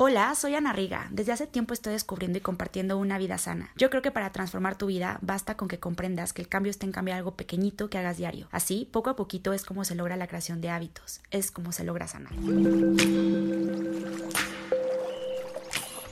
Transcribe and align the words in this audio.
Hola, 0.00 0.32
soy 0.36 0.54
Ana 0.54 0.72
Riga. 0.72 1.08
Desde 1.10 1.32
hace 1.32 1.48
tiempo 1.48 1.74
estoy 1.74 1.92
descubriendo 1.92 2.38
y 2.38 2.40
compartiendo 2.40 2.98
una 2.98 3.18
vida 3.18 3.36
sana. 3.36 3.72
Yo 3.74 3.90
creo 3.90 4.00
que 4.00 4.12
para 4.12 4.30
transformar 4.30 4.78
tu 4.78 4.86
vida 4.86 5.18
basta 5.22 5.56
con 5.56 5.66
que 5.66 5.80
comprendas 5.80 6.32
que 6.32 6.40
el 6.40 6.46
cambio 6.48 6.70
está 6.70 6.86
en 6.86 6.92
cambiar 6.92 7.18
algo 7.18 7.34
pequeñito 7.34 7.90
que 7.90 7.98
hagas 7.98 8.16
diario. 8.16 8.46
Así, 8.52 8.88
poco 8.92 9.10
a 9.10 9.16
poquito 9.16 9.52
es 9.52 9.64
como 9.64 9.84
se 9.84 9.96
logra 9.96 10.16
la 10.16 10.28
creación 10.28 10.60
de 10.60 10.70
hábitos, 10.70 11.20
es 11.32 11.50
como 11.50 11.72
se 11.72 11.82
logra 11.82 12.06
sanar. 12.06 12.32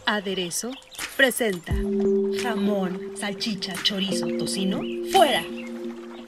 Aderezo 0.04 0.72
presenta 1.16 1.72
jamón, 2.42 3.12
salchicha, 3.16 3.74
chorizo, 3.84 4.26
tocino, 4.36 4.80
fuera 5.12 5.44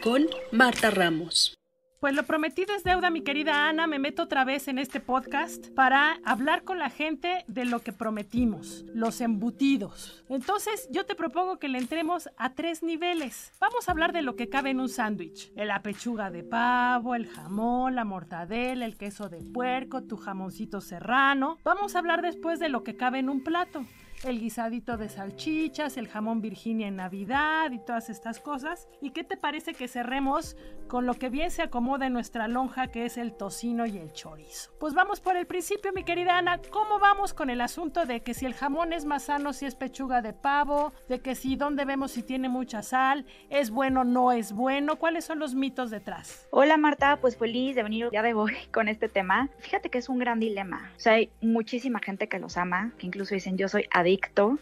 con 0.00 0.28
Marta 0.52 0.92
Ramos. 0.92 1.57
Pues 2.00 2.14
lo 2.14 2.22
prometido 2.22 2.76
es 2.76 2.84
deuda, 2.84 3.10
mi 3.10 3.22
querida 3.22 3.68
Ana. 3.68 3.88
Me 3.88 3.98
meto 3.98 4.22
otra 4.22 4.44
vez 4.44 4.68
en 4.68 4.78
este 4.78 5.00
podcast 5.00 5.66
para 5.74 6.20
hablar 6.24 6.62
con 6.62 6.78
la 6.78 6.90
gente 6.90 7.44
de 7.48 7.64
lo 7.64 7.80
que 7.80 7.92
prometimos, 7.92 8.84
los 8.94 9.20
embutidos. 9.20 10.24
Entonces, 10.28 10.88
yo 10.92 11.06
te 11.06 11.16
propongo 11.16 11.58
que 11.58 11.66
le 11.66 11.78
entremos 11.78 12.30
a 12.36 12.54
tres 12.54 12.84
niveles. 12.84 13.52
Vamos 13.58 13.88
a 13.88 13.92
hablar 13.92 14.12
de 14.12 14.22
lo 14.22 14.36
que 14.36 14.48
cabe 14.48 14.70
en 14.70 14.78
un 14.78 14.88
sándwich: 14.88 15.50
la 15.56 15.82
pechuga 15.82 16.30
de 16.30 16.44
pavo, 16.44 17.16
el 17.16 17.26
jamón, 17.26 17.96
la 17.96 18.04
mortadela, 18.04 18.84
el 18.84 18.96
queso 18.96 19.28
de 19.28 19.42
puerco, 19.42 20.04
tu 20.04 20.16
jamoncito 20.16 20.80
serrano. 20.80 21.58
Vamos 21.64 21.96
a 21.96 21.98
hablar 21.98 22.22
después 22.22 22.60
de 22.60 22.68
lo 22.68 22.84
que 22.84 22.94
cabe 22.94 23.18
en 23.18 23.28
un 23.28 23.42
plato 23.42 23.84
el 24.24 24.40
guisadito 24.40 24.96
de 24.96 25.08
salchichas, 25.08 25.96
el 25.96 26.08
jamón 26.08 26.40
Virginia 26.40 26.88
en 26.88 26.96
Navidad 26.96 27.70
y 27.70 27.78
todas 27.78 28.10
estas 28.10 28.40
cosas. 28.40 28.88
¿Y 29.00 29.10
qué 29.10 29.22
te 29.22 29.36
parece 29.36 29.74
que 29.74 29.88
cerremos 29.88 30.56
con 30.88 31.06
lo 31.06 31.14
que 31.14 31.28
bien 31.28 31.50
se 31.50 31.62
acomoda 31.62 32.06
en 32.06 32.14
nuestra 32.14 32.48
lonja, 32.48 32.88
que 32.88 33.04
es 33.04 33.16
el 33.16 33.32
tocino 33.32 33.86
y 33.86 33.98
el 33.98 34.12
chorizo? 34.12 34.72
Pues 34.80 34.94
vamos 34.94 35.20
por 35.20 35.36
el 35.36 35.46
principio, 35.46 35.92
mi 35.92 36.02
querida 36.02 36.38
Ana. 36.38 36.60
¿Cómo 36.70 36.98
vamos 36.98 37.32
con 37.32 37.50
el 37.50 37.60
asunto 37.60 38.06
de 38.06 38.20
que 38.20 38.34
si 38.34 38.46
el 38.46 38.54
jamón 38.54 38.92
es 38.92 39.04
más 39.04 39.24
sano, 39.24 39.52
si 39.52 39.66
es 39.66 39.74
pechuga 39.74 40.20
de 40.20 40.32
pavo, 40.32 40.92
de 41.08 41.20
que 41.20 41.34
si 41.34 41.56
dónde 41.56 41.84
vemos 41.84 42.10
si 42.12 42.22
tiene 42.22 42.48
mucha 42.48 42.82
sal, 42.82 43.24
es 43.50 43.70
bueno, 43.70 44.04
no 44.04 44.32
es 44.32 44.52
bueno? 44.52 44.96
¿Cuáles 44.96 45.24
son 45.24 45.38
los 45.38 45.54
mitos 45.54 45.90
detrás? 45.90 46.48
Hola 46.50 46.76
Marta, 46.76 47.18
pues 47.20 47.36
feliz 47.36 47.76
de 47.76 47.82
venir 47.82 48.08
ya 48.12 48.22
de 48.22 48.34
hoy 48.34 48.54
con 48.72 48.88
este 48.88 49.08
tema. 49.08 49.48
Fíjate 49.58 49.90
que 49.90 49.98
es 49.98 50.08
un 50.08 50.18
gran 50.18 50.40
dilema. 50.40 50.90
O 50.96 51.00
sea, 51.00 51.14
hay 51.14 51.30
muchísima 51.40 52.00
gente 52.00 52.28
que 52.28 52.38
los 52.38 52.56
ama, 52.56 52.92
que 52.98 53.06
incluso 53.06 53.34
dicen 53.34 53.56
yo 53.56 53.68
soy 53.68 53.86
adicto 53.92 54.07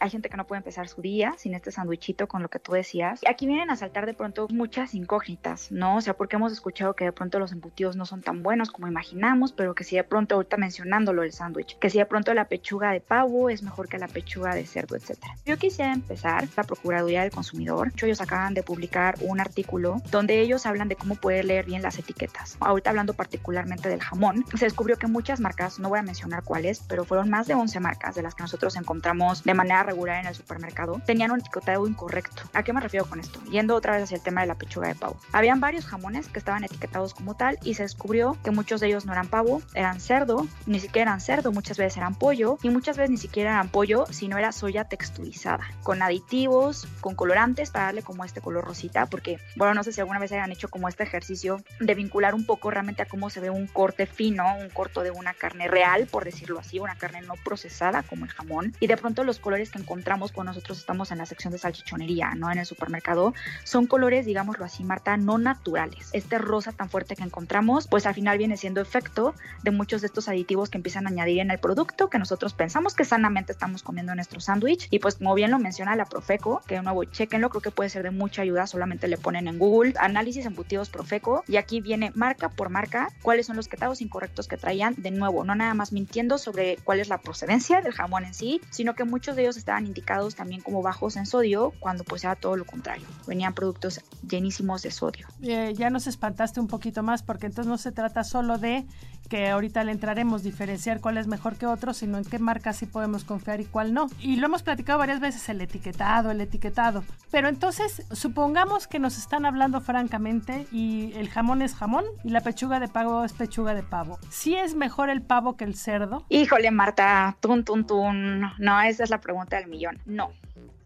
hay 0.00 0.10
gente 0.10 0.28
que 0.28 0.36
no 0.36 0.46
puede 0.46 0.58
empezar 0.58 0.88
su 0.88 1.00
día 1.00 1.34
sin 1.38 1.54
este 1.54 1.70
sandwichito 1.70 2.26
con 2.26 2.42
lo 2.42 2.48
que 2.48 2.58
tú 2.58 2.72
decías. 2.72 3.20
Aquí 3.28 3.46
vienen 3.46 3.70
a 3.70 3.76
saltar 3.76 4.04
de 4.04 4.14
pronto 4.14 4.48
muchas 4.50 4.94
incógnitas, 4.94 5.70
¿no? 5.70 5.96
O 5.96 6.00
sea, 6.00 6.14
porque 6.14 6.34
hemos 6.34 6.52
escuchado 6.52 6.94
que 6.94 7.04
de 7.04 7.12
pronto 7.12 7.38
los 7.38 7.52
embutidos 7.52 7.94
no 7.94 8.06
son 8.06 8.22
tan 8.22 8.42
buenos 8.42 8.70
como 8.70 8.88
imaginamos, 8.88 9.52
pero 9.52 9.74
que 9.74 9.84
si 9.84 9.94
de 9.94 10.02
pronto, 10.02 10.34
ahorita 10.34 10.56
mencionándolo 10.56 11.22
el 11.22 11.32
sándwich, 11.32 11.78
que 11.78 11.90
si 11.90 11.98
de 11.98 12.06
pronto 12.06 12.34
la 12.34 12.46
pechuga 12.46 12.90
de 12.90 13.00
pavo 13.00 13.48
es 13.48 13.62
mejor 13.62 13.88
que 13.88 13.98
la 13.98 14.08
pechuga 14.08 14.54
de 14.54 14.66
cerdo, 14.66 14.96
etcétera. 14.96 15.34
Yo 15.44 15.56
quisiera 15.58 15.92
empezar 15.92 16.48
la 16.56 16.64
Procuraduría 16.64 17.22
del 17.22 17.30
Consumidor. 17.30 17.92
Ellos 18.02 18.20
acaban 18.20 18.54
de 18.54 18.62
publicar 18.62 19.16
un 19.20 19.40
artículo 19.40 20.02
donde 20.10 20.40
ellos 20.40 20.66
hablan 20.66 20.88
de 20.88 20.96
cómo 20.96 21.14
poder 21.14 21.44
leer 21.44 21.66
bien 21.66 21.82
las 21.82 21.98
etiquetas. 21.98 22.56
Ahorita 22.60 22.90
hablando 22.90 23.14
particularmente 23.14 23.88
del 23.88 24.00
jamón, 24.00 24.44
se 24.56 24.64
descubrió 24.64 24.96
que 24.96 25.06
muchas 25.06 25.40
marcas, 25.40 25.78
no 25.78 25.88
voy 25.88 26.00
a 26.00 26.02
mencionar 26.02 26.42
cuáles, 26.42 26.80
pero 26.88 27.04
fueron 27.04 27.30
más 27.30 27.46
de 27.46 27.54
11 27.54 27.78
marcas 27.80 28.14
de 28.14 28.22
las 28.22 28.34
que 28.34 28.42
nosotros 28.42 28.76
encontramos 28.76 29.35
de 29.44 29.54
manera 29.54 29.82
regular 29.82 30.20
en 30.20 30.26
el 30.26 30.34
supermercado, 30.34 31.00
tenían 31.06 31.30
un 31.30 31.40
etiquetado 31.40 31.86
incorrecto. 31.86 32.42
¿A 32.52 32.62
qué 32.62 32.72
me 32.72 32.80
refiero 32.80 33.06
con 33.06 33.20
esto? 33.20 33.40
Yendo 33.50 33.74
otra 33.74 33.94
vez 33.94 34.04
hacia 34.04 34.16
el 34.16 34.22
tema 34.22 34.40
de 34.40 34.46
la 34.46 34.54
pechuga 34.56 34.88
de 34.88 34.94
pavo. 34.94 35.16
Habían 35.32 35.60
varios 35.60 35.86
jamones 35.86 36.28
que 36.28 36.38
estaban 36.38 36.64
etiquetados 36.64 37.14
como 37.14 37.36
tal 37.36 37.58
y 37.62 37.74
se 37.74 37.82
descubrió 37.82 38.36
que 38.44 38.50
muchos 38.50 38.80
de 38.80 38.88
ellos 38.88 39.06
no 39.06 39.12
eran 39.12 39.28
pavo, 39.28 39.62
eran 39.74 40.00
cerdo, 40.00 40.46
ni 40.66 40.80
siquiera 40.80 41.10
eran 41.10 41.20
cerdo, 41.20 41.52
muchas 41.52 41.78
veces 41.78 41.96
eran 41.96 42.14
pollo 42.14 42.58
y 42.62 42.70
muchas 42.70 42.96
veces 42.96 43.10
ni 43.10 43.16
siquiera 43.16 43.52
eran 43.52 43.68
pollo, 43.68 44.06
sino 44.10 44.38
era 44.38 44.52
soya 44.52 44.84
texturizada, 44.84 45.64
con 45.82 46.02
aditivos, 46.02 46.86
con 47.00 47.14
colorantes 47.14 47.70
para 47.70 47.86
darle 47.86 48.02
como 48.02 48.24
este 48.24 48.40
color 48.40 48.64
rosita, 48.64 49.06
porque, 49.06 49.38
bueno, 49.56 49.74
no 49.74 49.84
sé 49.84 49.92
si 49.92 50.00
alguna 50.00 50.18
vez 50.18 50.32
hayan 50.32 50.52
hecho 50.52 50.68
como 50.68 50.88
este 50.88 51.02
ejercicio 51.02 51.62
de 51.80 51.94
vincular 51.94 52.34
un 52.34 52.46
poco 52.46 52.70
realmente 52.70 53.02
a 53.02 53.06
cómo 53.06 53.30
se 53.30 53.40
ve 53.40 53.50
un 53.50 53.66
corte 53.66 54.06
fino, 54.06 54.56
un 54.56 54.70
corto 54.70 55.02
de 55.02 55.10
una 55.10 55.34
carne 55.34 55.68
real, 55.68 56.06
por 56.06 56.24
decirlo 56.24 56.58
así, 56.58 56.78
una 56.78 56.96
carne 56.96 57.22
no 57.22 57.34
procesada 57.44 58.02
como 58.02 58.24
el 58.24 58.30
jamón, 58.30 58.74
y 58.80 58.86
de 58.86 58.96
pronto 58.96 59.24
los 59.26 59.38
colores 59.38 59.70
que 59.70 59.78
encontramos 59.78 60.32
cuando 60.32 60.52
nosotros 60.52 60.78
estamos 60.78 61.10
en 61.10 61.18
la 61.18 61.26
sección 61.26 61.52
de 61.52 61.58
salchichonería, 61.58 62.34
¿no? 62.34 62.50
En 62.50 62.58
el 62.58 62.66
supermercado, 62.66 63.34
son 63.64 63.86
colores, 63.86 64.26
digámoslo 64.26 64.64
así, 64.64 64.84
Marta, 64.84 65.16
no 65.16 65.38
naturales. 65.38 66.08
Este 66.12 66.38
rosa 66.38 66.72
tan 66.72 66.88
fuerte 66.88 67.16
que 67.16 67.22
encontramos, 67.22 67.88
pues 67.88 68.06
al 68.06 68.14
final 68.14 68.38
viene 68.38 68.56
siendo 68.56 68.80
efecto 68.80 69.34
de 69.62 69.70
muchos 69.70 70.00
de 70.00 70.06
estos 70.06 70.28
aditivos 70.28 70.70
que 70.70 70.78
empiezan 70.78 71.06
a 71.06 71.10
añadir 71.10 71.40
en 71.40 71.50
el 71.50 71.58
producto 71.58 72.08
que 72.08 72.18
nosotros 72.18 72.54
pensamos 72.54 72.94
que 72.94 73.04
sanamente 73.04 73.52
estamos 73.52 73.82
comiendo 73.82 74.12
en 74.12 74.16
nuestro 74.16 74.40
sándwich. 74.40 74.88
Y 74.90 74.98
pues 74.98 75.16
como 75.16 75.34
bien 75.34 75.50
lo 75.50 75.58
menciona 75.58 75.96
la 75.96 76.06
Profeco, 76.06 76.62
que 76.66 76.76
de 76.76 76.82
nuevo 76.82 77.04
chequenlo, 77.04 77.50
creo 77.50 77.62
que 77.62 77.70
puede 77.70 77.90
ser 77.90 78.02
de 78.02 78.10
mucha 78.10 78.42
ayuda, 78.42 78.66
solamente 78.66 79.08
le 79.08 79.18
ponen 79.18 79.48
en 79.48 79.58
Google 79.58 79.94
análisis 79.98 80.46
embutidos 80.46 80.88
Profeco 80.88 81.44
y 81.48 81.56
aquí 81.56 81.80
viene 81.80 82.12
marca 82.14 82.48
por 82.48 82.70
marca 82.70 83.08
cuáles 83.22 83.46
son 83.46 83.56
los 83.56 83.66
etados 83.66 84.00
incorrectos 84.00 84.48
que 84.48 84.56
traían 84.56 84.94
de 84.96 85.10
nuevo, 85.10 85.44
no 85.44 85.54
nada 85.54 85.74
más 85.74 85.92
mintiendo 85.92 86.38
sobre 86.38 86.76
cuál 86.84 87.00
es 87.00 87.08
la 87.08 87.18
procedencia 87.18 87.80
del 87.80 87.92
jamón 87.92 88.24
en 88.24 88.34
sí, 88.34 88.60
sino 88.70 88.94
que 88.94 89.04
muchos 89.16 89.34
de 89.34 89.42
ellos 89.44 89.56
estaban 89.56 89.86
indicados 89.86 90.34
también 90.34 90.60
como 90.60 90.82
bajos 90.82 91.16
en 91.16 91.24
sodio, 91.24 91.72
cuando 91.80 92.04
pues 92.04 92.22
era 92.22 92.36
todo 92.36 92.54
lo 92.54 92.66
contrario. 92.66 93.06
Venían 93.26 93.54
productos 93.54 94.02
llenísimos 94.28 94.82
de 94.82 94.90
sodio. 94.90 95.26
Eh, 95.40 95.72
ya 95.74 95.88
nos 95.88 96.06
espantaste 96.06 96.60
un 96.60 96.66
poquito 96.66 97.02
más 97.02 97.22
porque 97.22 97.46
entonces 97.46 97.66
no 97.66 97.78
se 97.78 97.92
trata 97.92 98.24
solo 98.24 98.58
de 98.58 98.84
que 99.28 99.48
ahorita 99.48 99.84
le 99.84 99.92
entraremos 99.92 100.42
diferenciar 100.42 101.00
cuál 101.00 101.18
es 101.18 101.26
mejor 101.26 101.56
que 101.56 101.66
otro, 101.66 101.94
sino 101.94 102.18
en 102.18 102.24
qué 102.24 102.38
marca 102.38 102.72
sí 102.72 102.86
podemos 102.86 103.24
confiar 103.24 103.60
y 103.60 103.64
cuál 103.64 103.92
no. 103.92 104.06
Y 104.20 104.36
lo 104.36 104.46
hemos 104.46 104.62
platicado 104.62 104.98
varias 104.98 105.20
veces, 105.20 105.48
el 105.48 105.60
etiquetado, 105.60 106.30
el 106.30 106.40
etiquetado. 106.40 107.04
Pero 107.30 107.48
entonces, 107.48 108.06
supongamos 108.12 108.86
que 108.86 108.98
nos 108.98 109.18
están 109.18 109.46
hablando 109.46 109.80
francamente 109.80 110.66
y 110.72 111.12
el 111.16 111.28
jamón 111.28 111.62
es 111.62 111.74
jamón 111.74 112.04
y 112.24 112.30
la 112.30 112.40
pechuga 112.40 112.80
de 112.80 112.88
pavo 112.88 113.24
es 113.24 113.32
pechuga 113.32 113.74
de 113.74 113.82
pavo. 113.82 114.18
¿Sí 114.30 114.54
es 114.54 114.74
mejor 114.74 115.10
el 115.10 115.22
pavo 115.22 115.56
que 115.56 115.64
el 115.64 115.74
cerdo? 115.74 116.24
Híjole, 116.28 116.70
Marta, 116.70 117.36
tun, 117.40 117.64
tun, 117.64 117.86
tun. 117.86 118.40
No, 118.58 118.80
esa 118.80 119.04
es 119.04 119.10
la 119.10 119.20
pregunta 119.20 119.56
del 119.56 119.68
millón. 119.68 119.98
No. 120.06 120.32